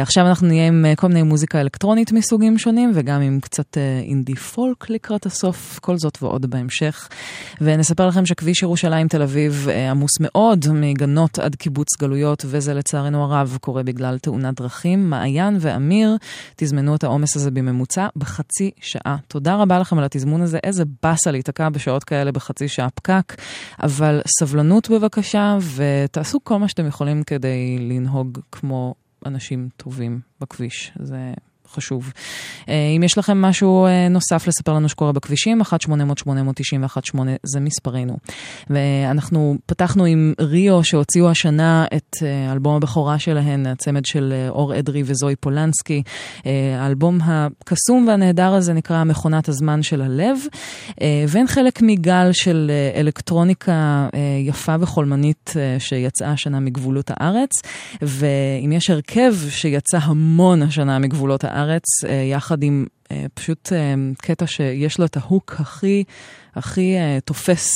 [0.01, 3.77] עכשיו אנחנו נהיה עם כל מיני מוזיקה אלקטרונית מסוגים שונים, וגם עם קצת
[4.07, 7.09] אינדי פולק לקראת הסוף, כל זאת ועוד בהמשך.
[7.61, 13.23] ונספר לכם שכביש ירושלים תל אביב אה, עמוס מאוד מגנות עד קיבוץ גלויות, וזה לצערנו
[13.23, 15.09] הרב קורה בגלל תאונת דרכים.
[15.09, 16.17] מעיין ואמיר
[16.55, 19.17] תזמנו את העומס הזה בממוצע בחצי שעה.
[19.27, 23.35] תודה רבה לכם על התזמון הזה, איזה באסה להיתקע בשעות כאלה בחצי שעה פקק,
[23.83, 30.91] אבל סבלנות בבקשה, ותעשו כל מה שאתם יכולים כדי לנהוג כמו אנשים טובים בכביש.
[30.99, 31.33] זה
[31.73, 32.13] חשוב.
[32.69, 38.17] אה, אם יש לכם משהו אה, נוסף לספר לנו שקורה בכבישים, 1-800-891-8 זה מספרנו.
[38.69, 45.03] ואנחנו פתחנו עם ריו שהוציאו השנה את אה, אלבום הבכורה שלהן, הצמד של אור אדרי
[45.05, 46.03] וזוי פולנסקי.
[46.79, 50.37] האלבום הקסום והנהדר הזה נקרא מכונת הזמן של הלב,
[51.27, 54.07] והן חלק מגל של אלקטרוניקה
[54.45, 57.49] יפה וחולמנית שיצאה השנה מגבולות הארץ.
[58.01, 63.93] ואם יש הרכב שיצא המון השנה מגבולות הארץ, הארץ, אה, יחד עם אה, פשוט אה,
[64.17, 66.03] קטע שיש לו את ההוק הכי,
[66.55, 66.95] הכי
[67.25, 67.69] תופס,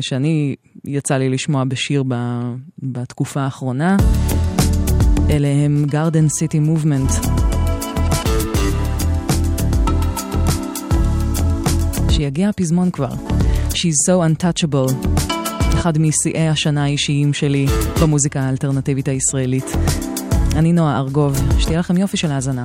[0.00, 0.54] שאני,
[0.84, 2.04] יצא לי לשמוע בשיר
[2.78, 3.96] בתקופה האחרונה.
[5.30, 7.26] אלה הם Garden City Movement.
[12.10, 13.12] שיגיע הפזמון כבר.
[13.70, 15.08] She's so untouchable.
[15.74, 17.66] אחד משיאי השנה האישיים שלי
[18.02, 19.66] במוזיקה האלטרנטיבית הישראלית.
[20.56, 22.64] אני נועה ארגוב, שתהיה לכם יופי של האזנה.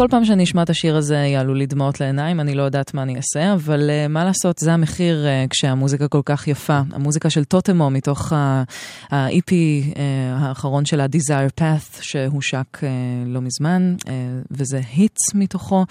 [0.00, 3.02] כל פעם שאני אשמע את השיר הזה יעלו לי דמעות לעיניים, אני לא יודעת מה
[3.02, 6.80] אני אעשה, אבל uh, מה לעשות, זה המחיר uh, כשהמוזיקה כל כך יפה.
[6.92, 9.98] המוזיקה של טוטמו מתוך ה-EP uh,
[10.34, 12.84] האחרון של ה-Desire Path שהושק uh,
[13.26, 14.08] לא מזמן, uh,
[14.50, 15.84] וזה היטס מתוכו.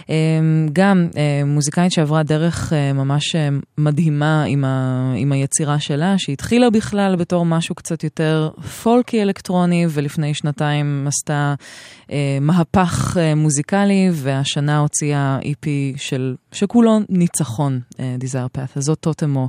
[0.00, 0.08] Uh,
[0.72, 1.16] גם uh,
[1.46, 7.46] מוזיקאית שעברה דרך uh, ממש uh, מדהימה עם, ה- עם היצירה שלה, שהתחילה בכלל בתור
[7.46, 8.50] משהו קצת יותר
[8.82, 11.54] פולקי אלקטרוני, ולפני שנתיים עשתה
[12.40, 15.66] מהפך uh, מוזיקלי, והשנה הוציאה EP
[15.96, 18.72] של, שכולו ניצחון, uh, Desire Path.
[18.76, 19.48] אז זאת טוטמו,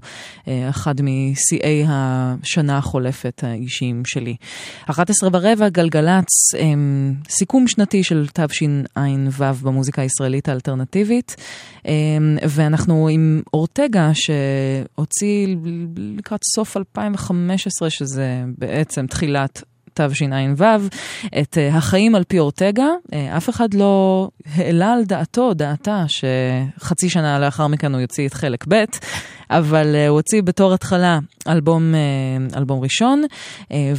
[0.69, 4.35] אחד משיאי השנה החולפת האישיים שלי.
[4.85, 6.25] 11 ברבע, גלגלצ,
[7.29, 11.35] סיכום שנתי של תשע"ו במוזיקה הישראלית האלטרנטיבית,
[12.49, 15.55] ואנחנו עם אורטגה שהוציא
[15.97, 19.63] לקראת סוף 2015, שזה בעצם תחילת
[19.93, 20.63] תשע"ו,
[21.41, 22.87] את אה, החיים על פי אורטגה.
[23.13, 28.33] אה, אף אחד לא העלה על דעתו, דעתה, שחצי שנה לאחר מכן הוא יוציא את
[28.33, 28.83] חלק ב',
[29.49, 31.93] אבל אה, הוא הוציא בתור התחלה אלבום,
[32.57, 33.23] אלבום ראשון,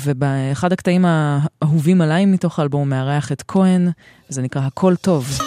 [0.04, 3.90] ובאחד הקטעים האהובים עליי מתוך האלבום הוא מארח את כהן,
[4.28, 5.38] זה נקרא הכל טוב,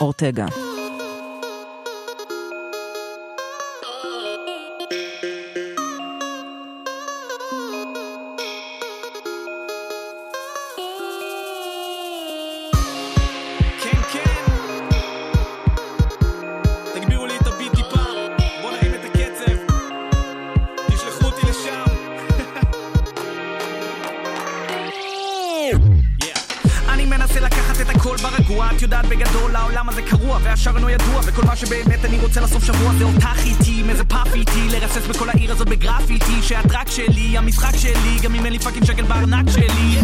[0.00, 0.65] אורטגה.
[29.56, 33.04] בגדול העולם הזה קרוע והשאר אינו ידוע וכל מה שבאמת אני רוצה לסוף שבוע זה
[33.04, 37.76] אותך איתי, עם איזה פאף איתי, לרסס בכל העיר הזאת בגרפיטי שאת רק שלי, המשחק
[37.76, 39.98] שלי, גם אם אין לי fucking שקל בארנק שלי.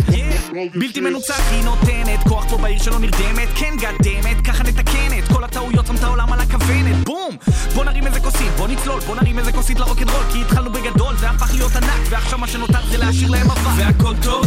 [0.74, 5.44] בלתי מנוצח היא נותנת, כוח פה בעיר שלא נרדמת, כן גדמת, ככה נתקן את כל
[5.44, 7.36] הטעויות, שם את העולם על הכוונת, בום!
[7.74, 11.30] בוא נרים איזה כוסית, בוא נצלול, בוא נרים איזה כוסית לרוקנרול, כי התחלנו בגדול, זה
[11.30, 14.46] הפך להיות ענק, ועכשיו מה שנותר זה להשאיר להם אבק, והכל טוב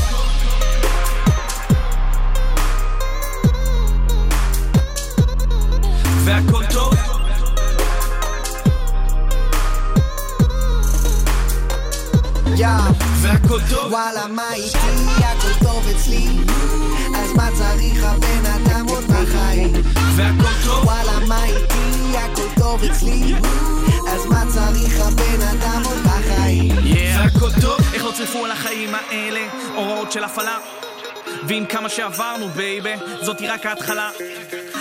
[6.26, 6.93] והכל טוב.
[13.22, 13.91] והכל טוב.
[13.91, 14.77] וואלה מה איתי?
[15.18, 16.27] הכל טוב אצלי.
[17.15, 19.73] אז מה צריך הבן אדם עוד בחיים?
[20.15, 20.85] והכל טוב.
[20.85, 22.18] וואלה מה איתי?
[22.18, 23.35] הכל טוב אצלי.
[24.07, 26.76] אז מה צריך הבן אדם עוד בחיים?
[27.15, 27.80] והכל טוב.
[27.93, 29.47] איך לא צריכו על החיים האלה?
[29.76, 30.57] הוראות של הפעלה.
[31.47, 32.91] ועם כמה שעברנו בייבה
[33.22, 34.10] זאתי רק ההתחלה.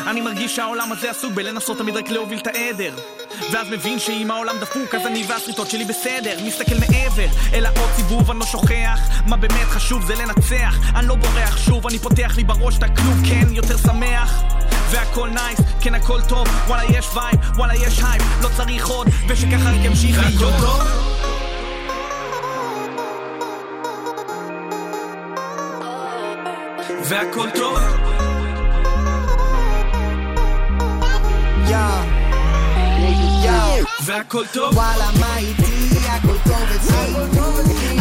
[0.06, 2.94] אני מרגיש שהעולם הזה עסוק בלנסות תמיד רק להוביל את העדר.
[3.52, 6.36] ואז מבין שאם העולם דפוק אז אני והשריטות שלי בסדר.
[6.47, 10.78] מסתכל מעבר אל העוד סיבוב אני לא שוכח מה באמת חשוב זה לנצח.
[10.94, 14.43] אני לא בורח שוב אני פותח לי בראש את הכלוב כן יותר שמח.
[14.90, 16.48] והכל nice, כן הכל טוב.
[16.66, 20.82] וואלה יש vibe, וואלה יש הייפ לא צריך עוד ושככה רק ימשיך להיות טוב?
[27.09, 28.03] והכל טוב
[34.06, 34.74] והכל טוב?
[34.74, 35.98] וואלה מה איתי?
[36.09, 37.14] הכל טוב אצלי.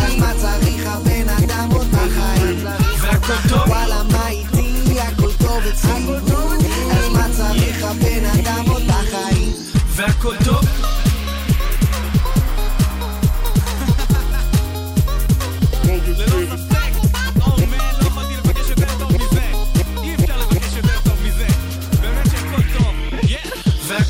[0.02, 2.66] אז מה צריך הבן אדם אותך חיים
[3.02, 3.68] והכל טוב?
[3.70, 5.00] וואלה מה איתי?
[5.00, 6.08] הכל טוב אצלי.
[6.92, 9.52] אז מה צריך הבן אדם אותך חיים
[9.96, 10.93] והכל טוב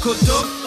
[0.04, 0.63] Kutup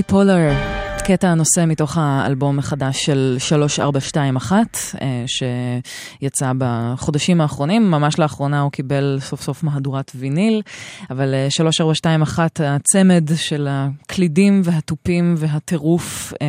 [0.00, 0.52] בייפולר,
[1.04, 4.56] קטע הנושא מתוך האלבום החדש של 3421,
[5.00, 10.62] אה, שיצא בחודשים האחרונים, ממש לאחרונה הוא קיבל סוף סוף מהדורת ויניל,
[11.10, 16.46] אבל אה, 3421, הצמד של הקלידים והתופים והטירוף אה,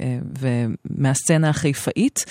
[0.00, 2.24] אה, ומהסצנה החיפאית.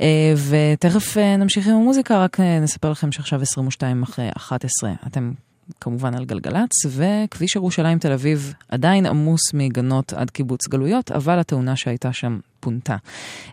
[0.00, 5.32] אה, ותכף אה, נמשיך עם המוזיקה, רק אה, נספר לכם שעכשיו 22 אחרי 11, אתם
[5.80, 11.76] כמובן על גלגלצ, וכביש ירושלים תל אביב עדיין עמוס מגנות עד קיבוץ גלויות, אבל התאונה
[11.76, 12.96] שהייתה שם פונתה.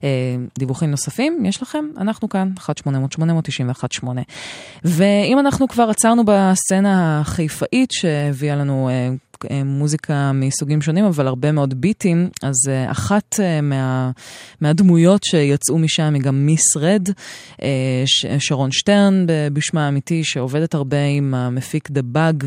[0.04, 0.10] אה,
[0.60, 1.86] דיווחים נוספים, יש לכם?
[1.98, 4.08] אנחנו כאן, 1-800-891-8.
[4.84, 9.10] ואם אנחנו כבר עצרנו בסצנה החיפאית שהביאה לנו אה,
[9.66, 14.12] מוזיקה מסוגים שונים, אבל הרבה מאוד ביטים, אז אה, אחת אה, מה,
[14.62, 17.10] מהדמויות שיצאו משם היא גם מיס רד,
[17.62, 18.04] אה,
[18.40, 22.44] שרון שטרן בשמה האמיתי, שעובדת הרבה עם המפיק The Bug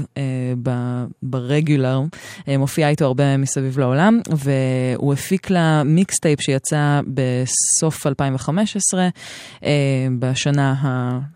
[1.22, 2.00] ברגולר,
[2.48, 9.08] אה, מופיעה איתו הרבה מסביב לעולם, והוא הפיק לה מיקסטייפ שיצא בסוף 2015,
[9.64, 9.70] אה,
[10.18, 10.74] בשנה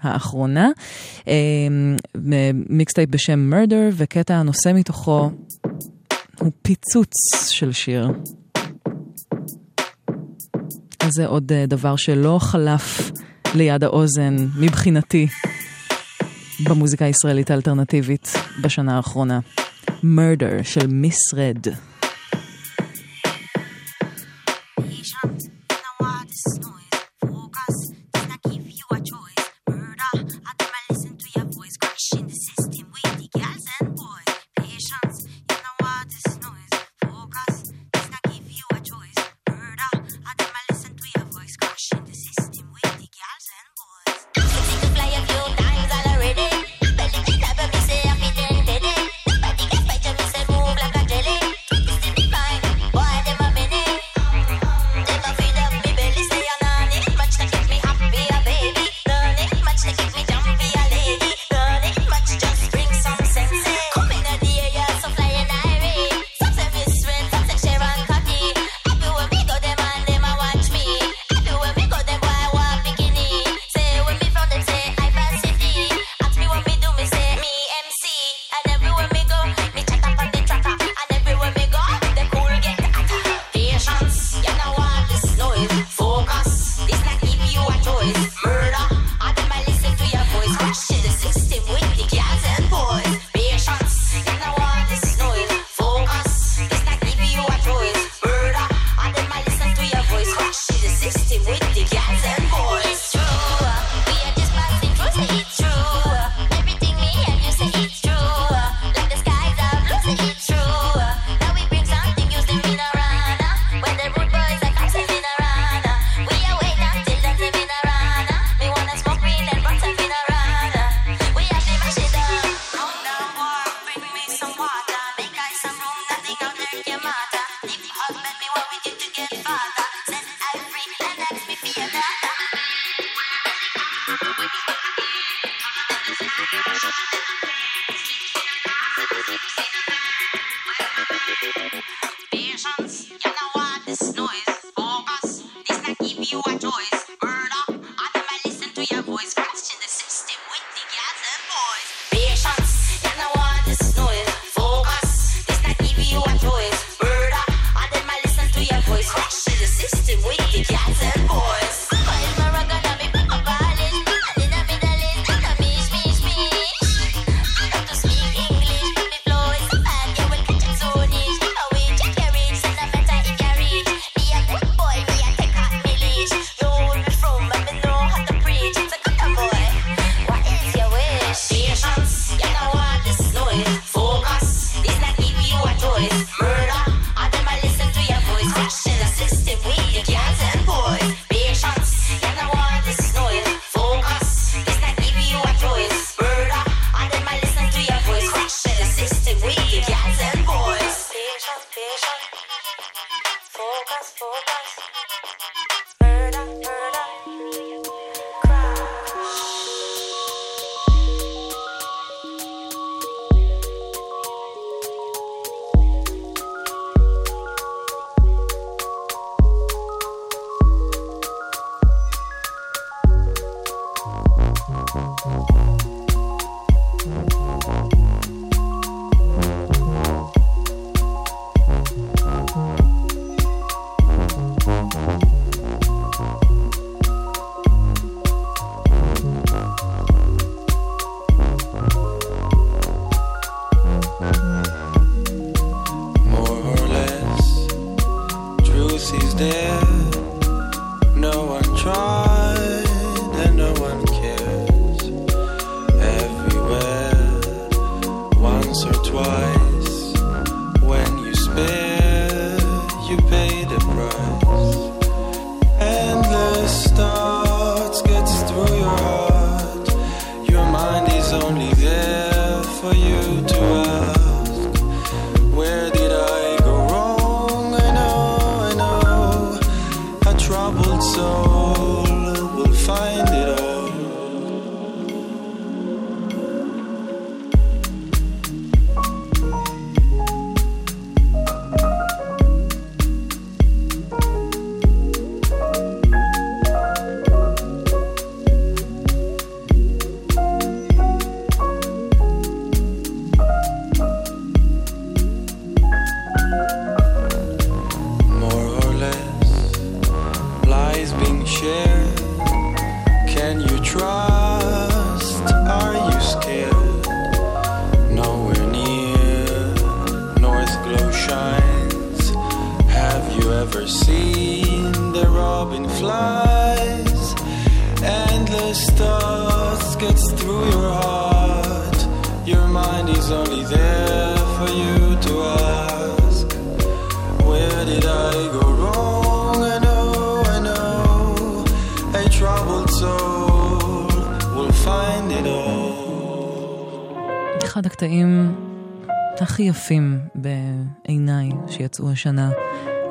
[0.01, 0.69] האחרונה,
[1.29, 1.35] אה,
[2.69, 5.31] מיקסטייפ בשם Murder, וקטע הנושא מתוכו
[6.41, 7.13] הוא פיצוץ
[7.51, 8.09] של שיר.
[11.01, 13.11] אז זה עוד אה, דבר שלא חלף
[13.55, 15.27] ליד האוזן מבחינתי
[16.69, 19.41] במוזיקה הישראלית האלטרנטיבית בשנה האחרונה.
[19.89, 21.67] Murder של מיס רד.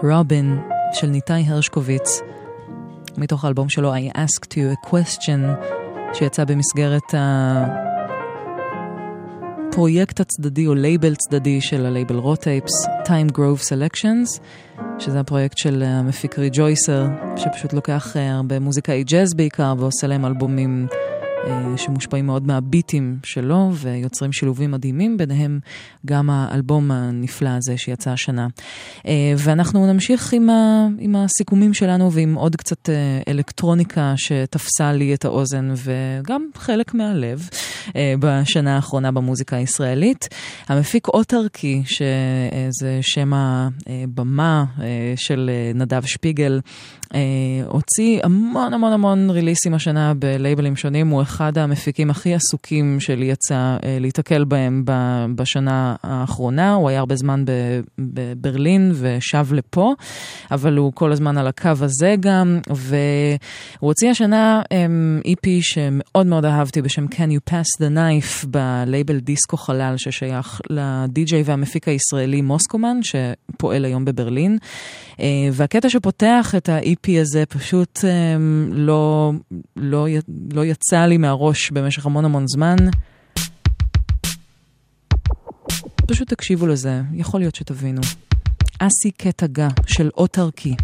[0.04, 0.60] רובין
[0.94, 2.22] של ניתאי הרשקוביץ,
[3.18, 5.40] מתוך האלבום שלו I asked you a question,
[6.14, 7.14] שיצא במסגרת
[9.70, 14.40] הפרויקט הצדדי או לייבל צדדי של הלייבל Raw Tapes, Time Grove Selections,
[15.00, 17.06] שזה הפרויקט של המפיק Rejoicer,
[17.36, 20.88] שפשוט לוקח אה, הרבה מוזיקאי ג'אז בעיקר ועושה להם אלבומים
[21.78, 25.60] שמושפעים מאוד מהביטים שלו ויוצרים שילובים מדהימים, ביניהם
[26.06, 28.48] גם האלבום הנפלא הזה שיצא השנה.
[29.08, 35.14] אה, ואנחנו נמשיך עם, ה, עם הסיכומים שלנו ועם עוד קצת אה, אלקטרוניקה שתפסה לי
[35.14, 37.50] את האוזן וגם חלק מהלב
[37.96, 40.30] אה, בשנה האחרונה במוזיקה הישראלית.
[40.68, 46.62] המפיק אוטרקי, שזה שם הבמה אה, של אה, נדב שפיגל, אה,
[47.68, 53.78] הוציא המון המון המון ריליסים השנה בלייבלים שונים, הוא אחד המפיקים הכי עסוקים שלי יצא
[53.84, 54.84] אה, להיתקל בהם
[55.36, 57.44] בשנה האחרונה, הוא היה הרבה זמן
[57.98, 59.94] בברלין ושב לפה,
[60.52, 63.38] אבל הוא כל הזמן על הקו הזה גם, והוא
[63.80, 69.58] הוציא השנה אמ, EP שמאוד מאוד אהבתי בשם Can You Pass the Knife בלייבל דיסקו
[69.58, 74.58] חלל ששייך לדי-ג'יי והמפיק הישראלי מוסקומן שפועל היום בברלין.
[75.20, 79.32] אה, והקטע שפותח את ה-EP הזה פשוט אמ, לא,
[79.76, 80.08] לא,
[80.54, 82.76] לא יצא לי מהראש במשך המון המון זמן.
[86.08, 88.02] פשוט תקשיבו לזה, יכול להיות שתבינו.
[88.80, 90.76] אסי קטע גה של אוטרקי.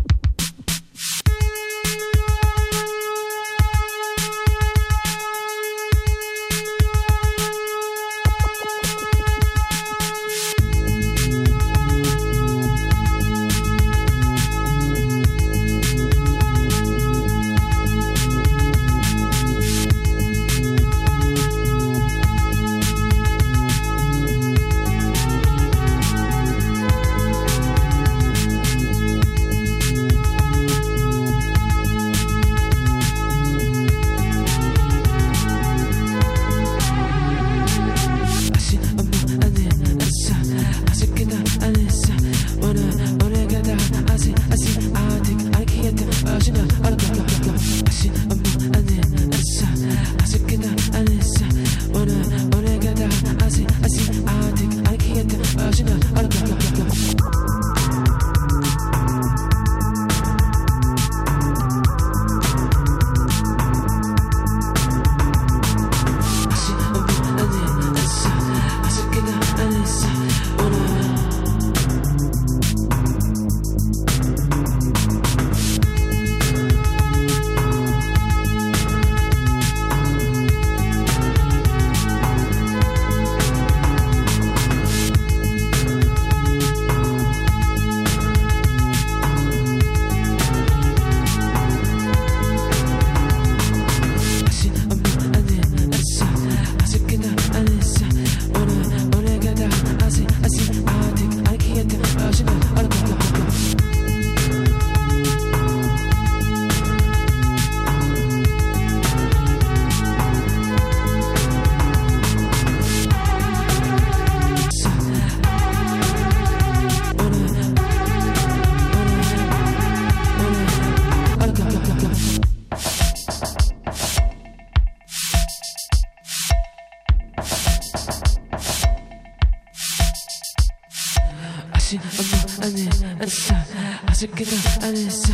[134.20, 134.52] 아쉽게도
[134.82, 135.34] 안 했어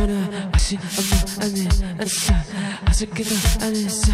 [0.00, 1.68] 오늘 다시 엄마 안해
[2.00, 2.42] 안싸
[2.86, 3.28] 아쉽게도
[3.60, 4.10] 안 했어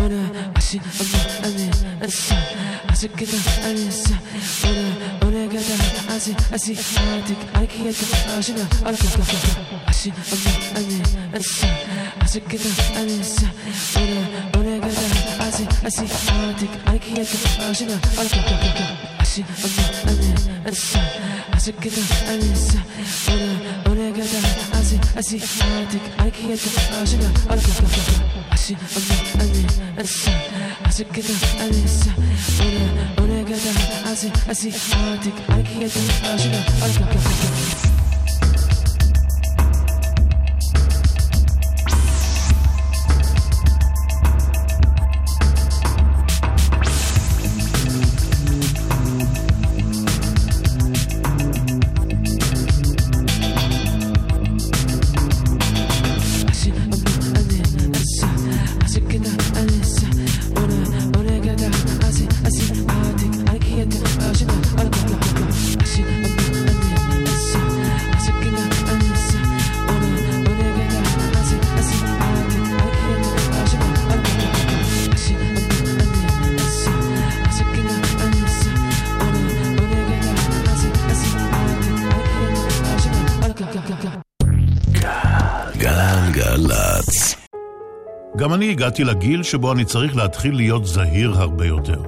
[0.00, 1.70] 오늘 다시 엄마 안해
[2.00, 2.34] 안싸
[2.86, 4.14] 아쉽게도 안 했어
[4.64, 7.98] 오늘 오늘 가다 아직 아직 아직 알기에도
[8.38, 9.04] 아시나 알고
[9.84, 11.02] 다시 엄마 안해
[11.34, 11.66] 안싸
[12.20, 12.64] 아쉽게도
[12.96, 13.46] 안 했어
[13.98, 17.30] 오늘 오늘 가다 아직 아직 아직 알기에도
[17.68, 18.34] 아시나 알고
[19.18, 20.34] 다시 엄마 안해
[20.64, 21.00] 안싸
[21.52, 21.96] 아쉽게도
[22.28, 22.57] 안 했어
[25.27, 26.55] عشان اسي حياتك عليك يا
[27.01, 27.65] عشان عليك
[28.51, 30.31] عشان اما انا انسى
[30.85, 32.11] عشان كده انا لسه
[32.59, 35.89] وانا وانا جدع عشان اسي حياتك عليك يا
[36.33, 37.17] عشان عليك
[88.88, 92.02] הגעתי לגיל שבו אני צריך להתחיל להיות זהיר הרבה יותר.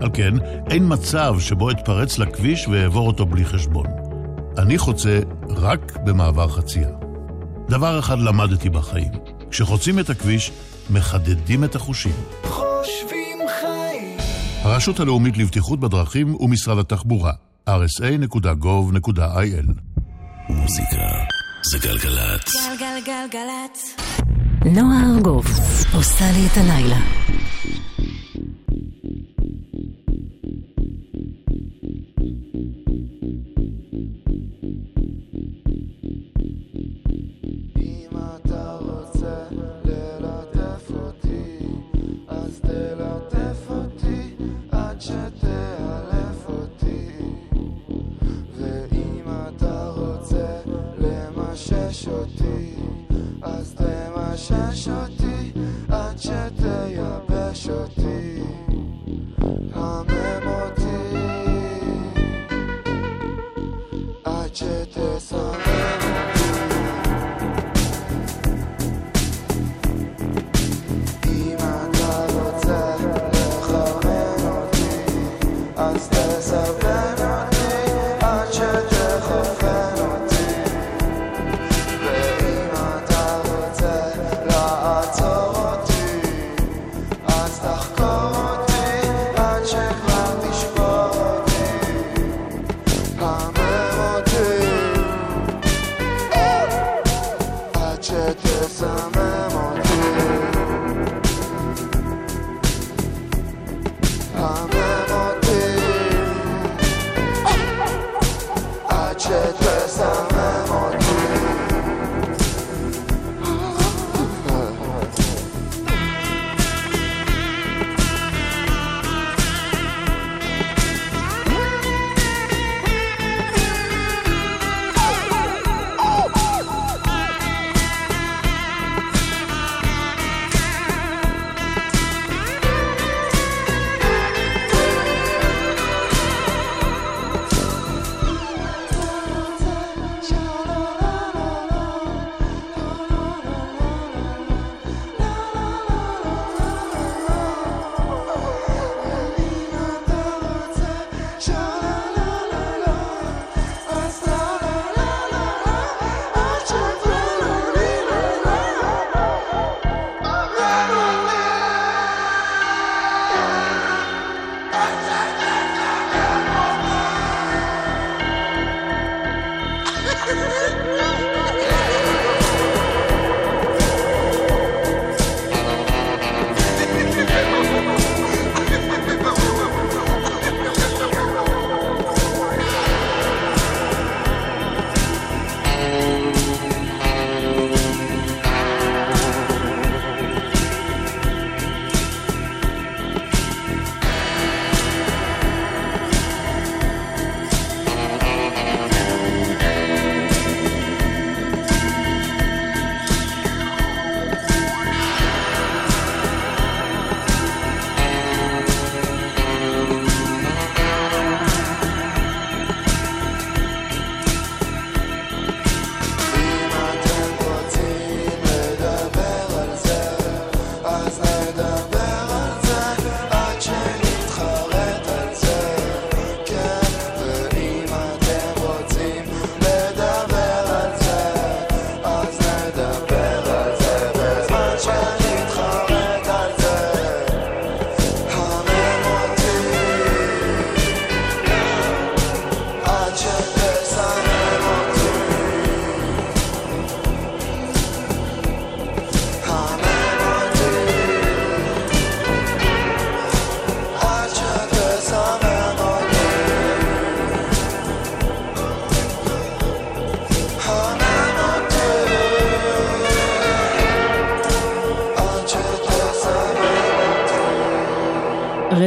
[0.00, 0.34] על כן,
[0.70, 3.86] אין מצב שבו אתפרץ לכביש ואעבור אותו בלי חשבון.
[4.58, 6.88] אני חוצה רק במעבר חצייה.
[7.68, 9.12] דבר אחד למדתי בחיים,
[9.50, 10.52] כשחוצים את הכביש,
[10.90, 12.14] מחדדים את החושים.
[12.44, 14.18] חושבים חיים
[14.62, 17.32] הרשות הלאומית לבטיחות בדרכים ומשרד התחבורה,
[17.68, 19.66] rsa.gov.il
[20.48, 21.08] מוזיקה
[21.70, 22.52] זה גלגלצ.
[22.80, 23.96] גלגלגלגלצ.
[24.64, 25.46] נועה ארגוב
[25.94, 26.98] עושה לי את הלילה.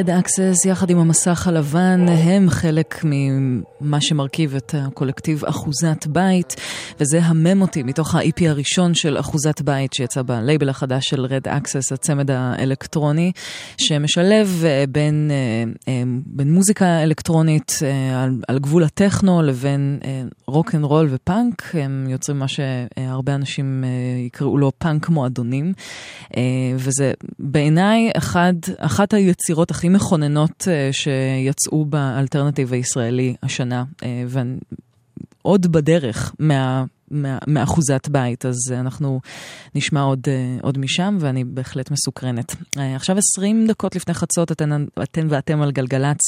[0.02, 6.56] Red Axes יחד עם המסך הלבן הם חלק ממה שמרכיב את הקולקטיב אחוזת בית
[7.00, 11.92] וזה המם אותי מתוך ה-EP הראשון של אחוזת בית שיצא בלייבל החדש של Red Axes,
[11.92, 13.32] הצמד האלקטרוני
[13.78, 17.80] שמשלב אה, בין, אה, אה, בין מוזיקה אלקטרונית
[18.16, 20.00] על, על גבול הטכנו לבין
[20.48, 23.84] rock and roll ופאנק, הם יוצרים מה שהרבה אנשים
[24.26, 25.74] יקראו לו פאנק מועדונים.
[26.76, 28.12] וזה בעיניי
[28.80, 34.24] אחת היצירות הכי מכוננות אה, שיצאו באלטרנטיב הישראלי השנה, אה,
[35.44, 36.84] ועוד בדרך מה...
[37.48, 39.20] מאחוזת בית, אז אנחנו
[39.76, 42.56] נשמע עוד, אה, עוד משם, ואני בהחלט מסוקרנת.
[42.78, 46.20] אה, עכשיו 20 דקות לפני חצות, אתן, אתן ואתם על גלגלצ,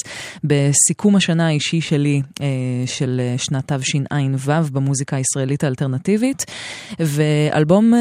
[0.44, 2.48] בסיכום השנה האישי שלי, אה,
[2.86, 6.46] של שנת תשע"ו במוזיקה הישראלית האלטרנטיבית,
[7.00, 7.94] ואלבום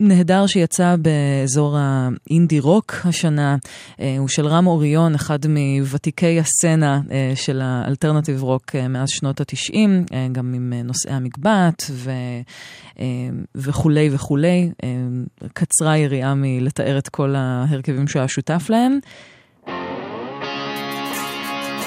[0.00, 3.56] נהדר שיצא באזור האינדי רוק השנה,
[4.18, 7.00] הוא של רם אוריון, אחד מוותיקי הסצנה
[7.34, 11.82] של האלטרנטיב רוק מאז שנות התשעים, אה, גם עם נושאי המקבט
[12.98, 13.04] אה,
[13.54, 14.70] וכולי וכולי.
[14.84, 14.88] אה,
[15.52, 18.98] קצרה היריעה מלתאר את כל ההרכבים שהוא היה שותף להם.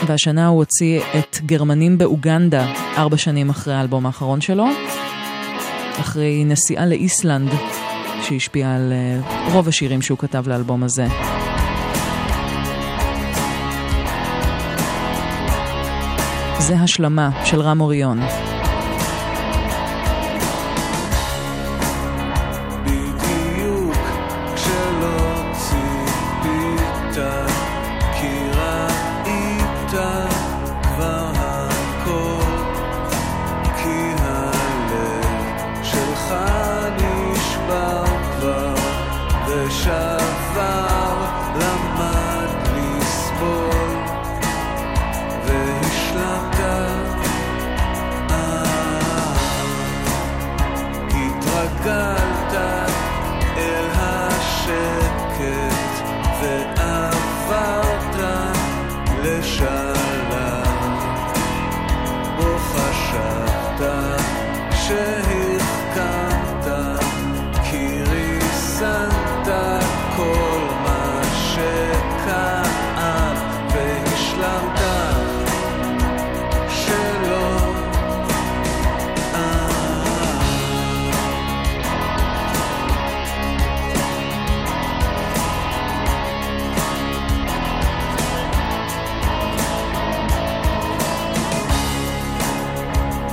[0.08, 4.66] והשנה הוא הוציא את גרמנים באוגנדה, ארבע שנים אחרי האלבום האחרון שלו,
[6.00, 7.50] אחרי נסיעה לאיסלנד,
[8.24, 11.08] שהשפיעה על אה, רוב השירים שהוא כתב לאלבום הזה.
[16.60, 18.20] זה השלמה של רם אוריון.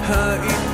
[0.08, 0.67] 可以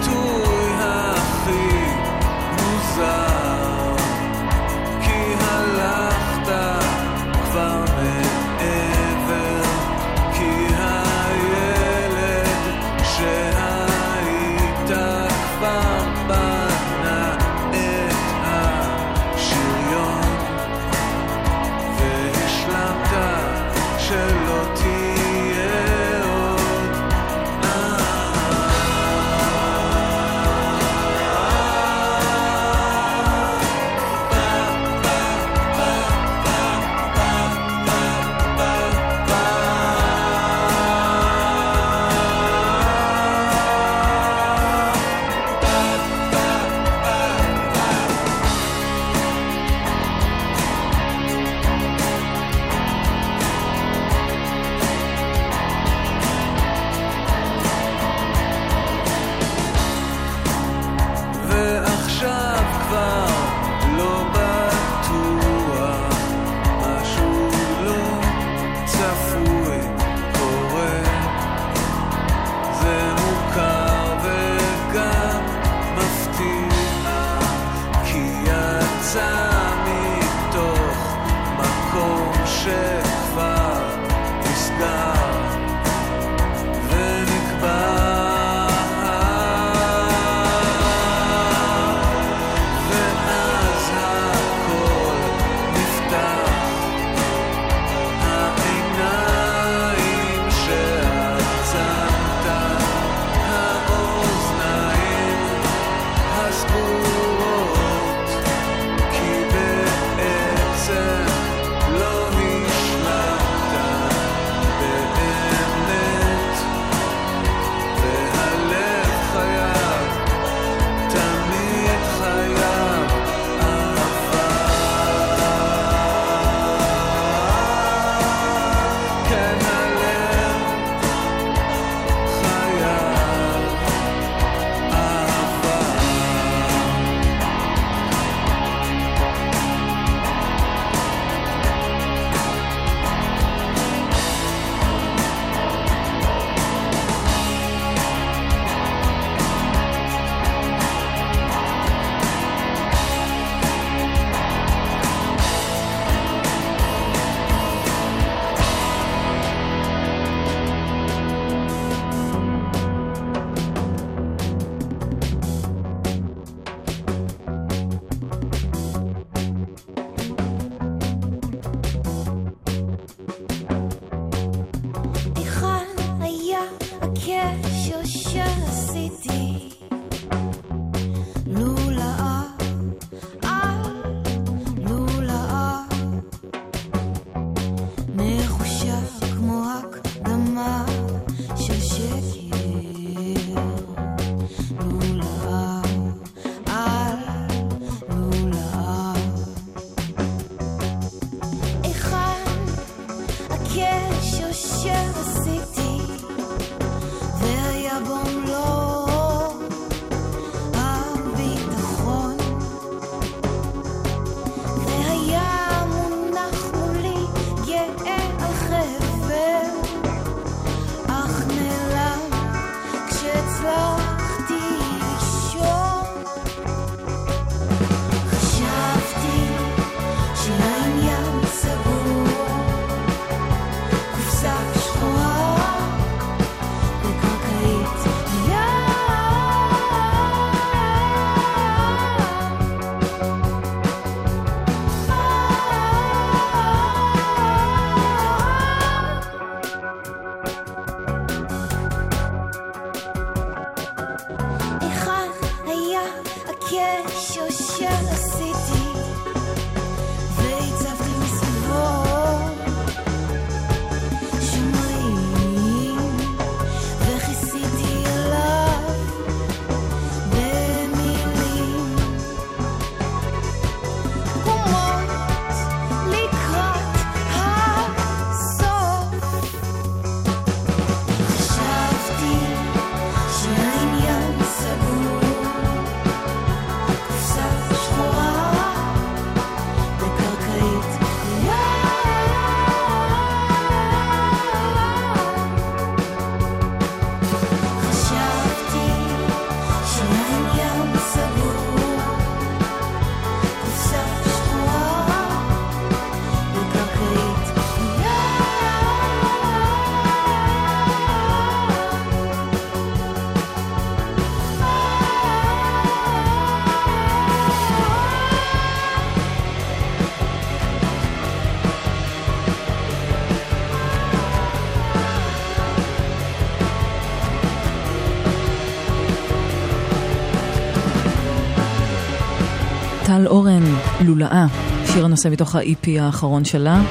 [333.24, 333.62] טל אורן,
[334.04, 334.46] לולאה,
[334.86, 336.82] שיר הנושא מתוך ה-EP האחרון שלה,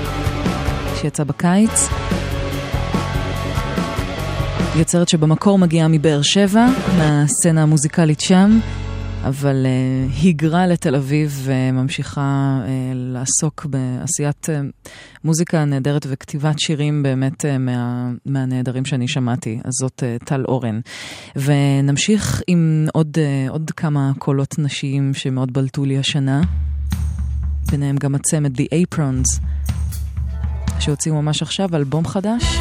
[0.96, 1.90] שיצא בקיץ.
[4.76, 8.60] יוצרת שבמקור מגיעה מבאר שבע, מהסצנה המוזיקלית שם,
[9.24, 14.83] אבל uh, היגרה לתל אביב וממשיכה uh, לעסוק בעשיית uh,
[15.24, 19.60] מוזיקה נהדרת וכתיבת שירים באמת uh, מה, מהנהדרים שאני שמעתי.
[19.64, 20.80] אז זאת uh, טל אורן.
[21.36, 26.42] ונמשיך עם עוד, uh, עוד כמה קולות נשיים שמאוד בלטו לי השנה.
[27.72, 29.42] ביניהם גם הצמד The Aprons,
[30.80, 32.60] שהוציאו ממש עכשיו אלבום חדש,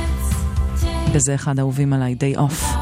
[1.12, 2.81] וזה אחד האהובים עליי, Day Off.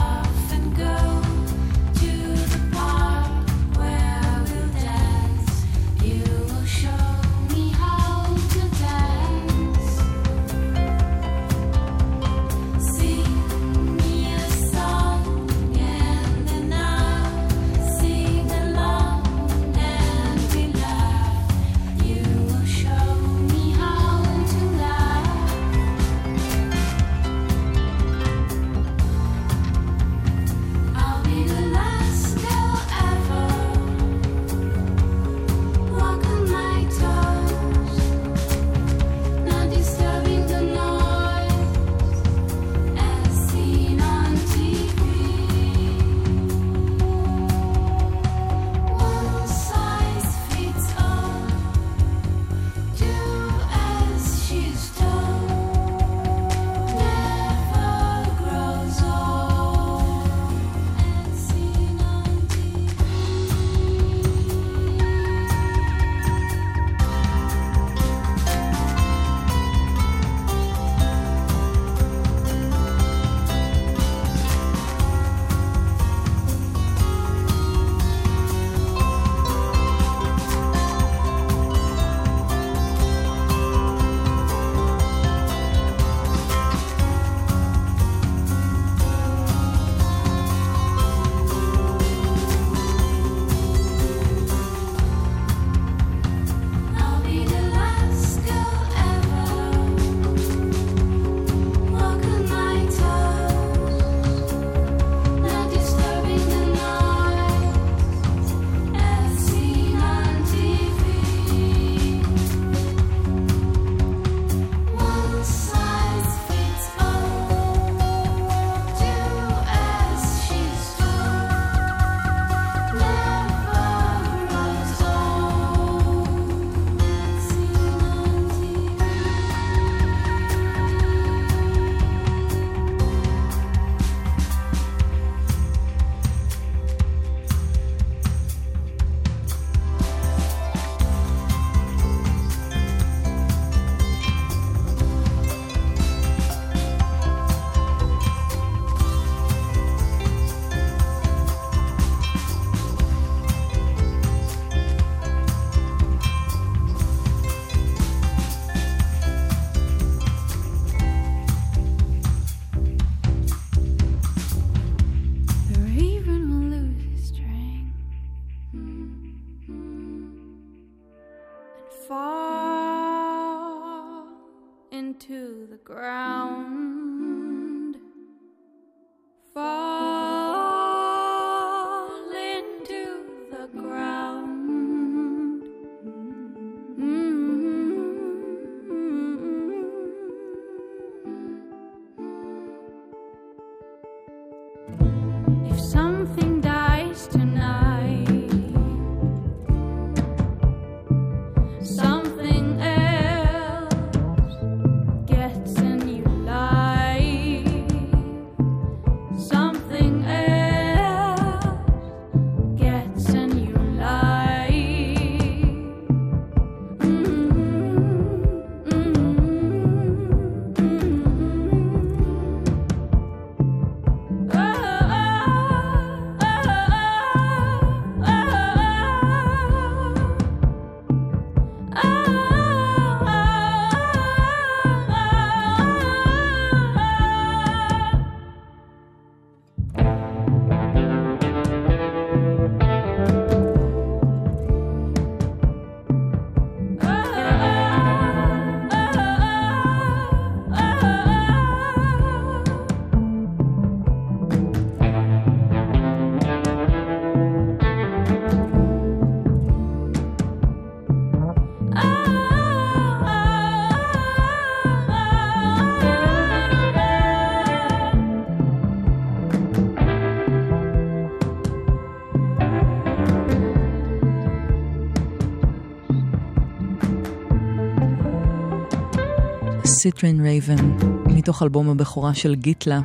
[280.03, 280.97] סיטרין רייבן,
[281.27, 283.01] מתוך אלבום הבכורה של גיטלה.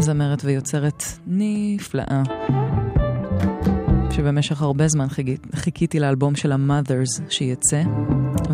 [0.00, 2.22] זמרת ויוצרת נפלאה.
[4.10, 7.82] שבמשך הרבה זמן חיכי- חיכיתי לאלבום של ה-Mothers שיצא,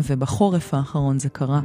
[0.07, 1.61] ובחורף האחרון זה קרה.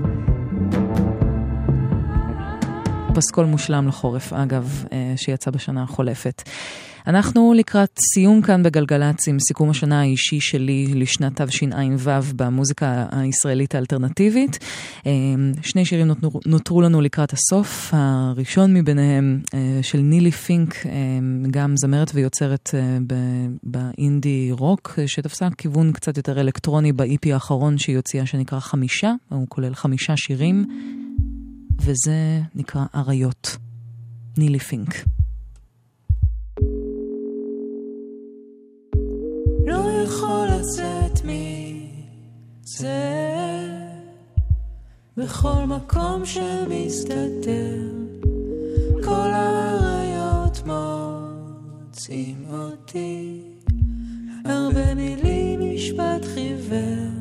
[3.14, 6.42] פסקול מושלם לחורף, אגב, אה, שיצא בשנה החולפת.
[7.06, 14.58] אנחנו לקראת סיום כאן בגלגלצ עם סיכום השנה האישי שלי לשנת תשע"ו במוזיקה הישראלית האלטרנטיבית.
[15.06, 15.12] אה,
[15.62, 20.90] שני שירים נותרו, נותרו לנו לקראת הסוף, הראשון מביניהם אה, של נילי פינק, אה,
[21.50, 22.70] גם זמרת ויוצרת
[23.62, 29.74] באינדי רוק, שתפסה כיוון קצת יותר אלקטרוני ב-EP האחרון שהיא הוציאה שנקרא חמישה, הוא כולל
[29.74, 30.66] חמישה שירים,
[31.80, 33.56] וזה נקרא אריות.
[34.38, 34.94] נילי פינק.
[40.66, 42.88] לצאת מזה
[45.16, 47.80] בכל מקום שמסתתר.
[49.04, 53.42] כל האריות מוצאים אותי.
[54.44, 57.15] הרבה מילים משפט חיוור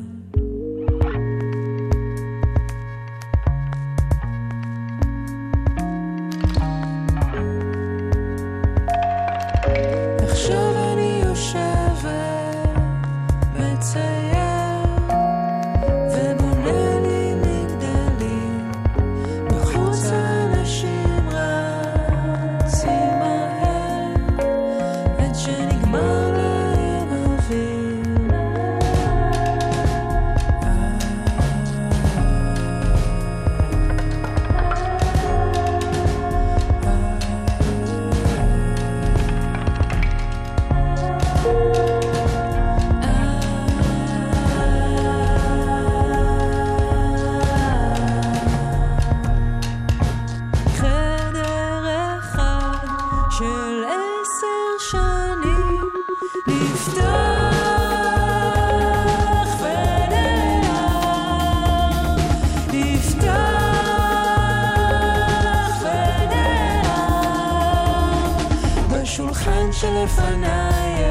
[70.06, 71.02] שלפניי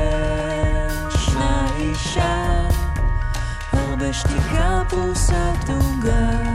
[1.13, 2.67] ישנה אישה
[3.73, 6.55] הרבה שתיקה פרוסת עוגה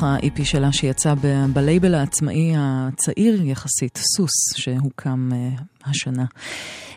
[0.00, 6.24] מתוך ה-EP שלה שיצא ב- בלייבל העצמאי הצעיר יחסית, סוס, שהוקם uh, השנה.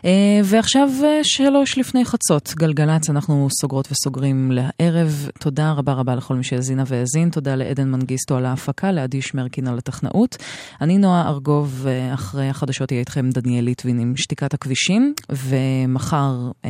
[0.00, 0.06] Uh,
[0.44, 5.28] ועכשיו uh, שלוש לפני חצות, גלגלצ, אנחנו סוגרות וסוגרים לערב.
[5.38, 9.78] תודה רבה רבה לכל מי שהאזינה והאזין, תודה לעדן מנגיסטו על ההפקה, לעדי שמרקין על
[9.78, 10.36] הטכנאות.
[10.80, 16.50] אני נועה ארגוב, uh, אחרי החדשות יהיה איתכם דניאל ליטבין עם שתיקת הכבישים, ומחר...
[16.62, 16.66] Uh,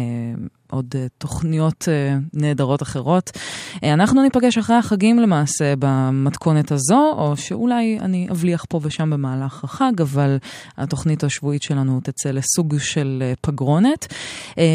[0.71, 3.31] עוד uh, תוכניות uh, נהדרות אחרות.
[3.75, 9.65] Uh, אנחנו ניפגש אחרי החגים למעשה במתכונת הזו, או שאולי אני אבליח פה ושם במהלך
[9.65, 10.37] החג, אבל
[10.77, 14.15] התוכנית השבועית שלנו תצא לסוג של פגרונת.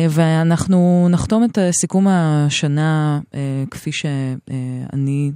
[0.09, 3.19] ואנחנו נחתום את סיכום השנה
[3.71, 5.31] כפי שאני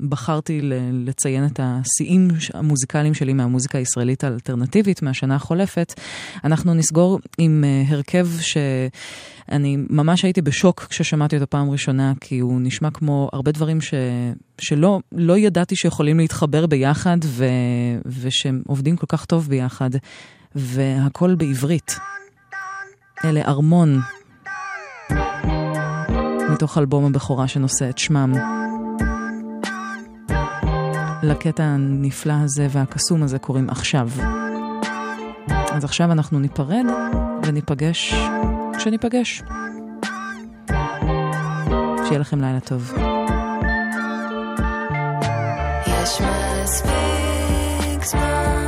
[0.00, 0.60] בחרתי
[0.92, 5.94] לציין את השיאים המוזיקליים שלי מהמוזיקה הישראלית האלטרנטיבית מהשנה החולפת.
[6.44, 8.56] אנחנו נסגור עם הרכב ש...
[9.52, 13.94] אני ממש הייתי בשוק כששמעתי אותו פעם ראשונה, כי הוא נשמע כמו הרבה דברים ש...
[14.58, 17.44] שלא לא ידעתי שיכולים להתחבר ביחד, ו...
[18.06, 19.90] ושהם עובדים כל כך טוב ביחד,
[20.54, 21.98] והכל בעברית.
[23.24, 24.00] אלה ארמון,
[26.52, 28.32] מתוך אלבום הבכורה שנושא את שמם.
[31.22, 34.08] לקטע הנפלא הזה והקסום הזה קוראים עכשיו.
[35.72, 36.84] אז עכשיו אנחנו ניפרד
[37.46, 38.14] וניפגש
[38.86, 39.42] כשניפגש.
[42.06, 42.92] שיהיה לכם לילה טוב.
[45.86, 48.65] יש מספיק זמן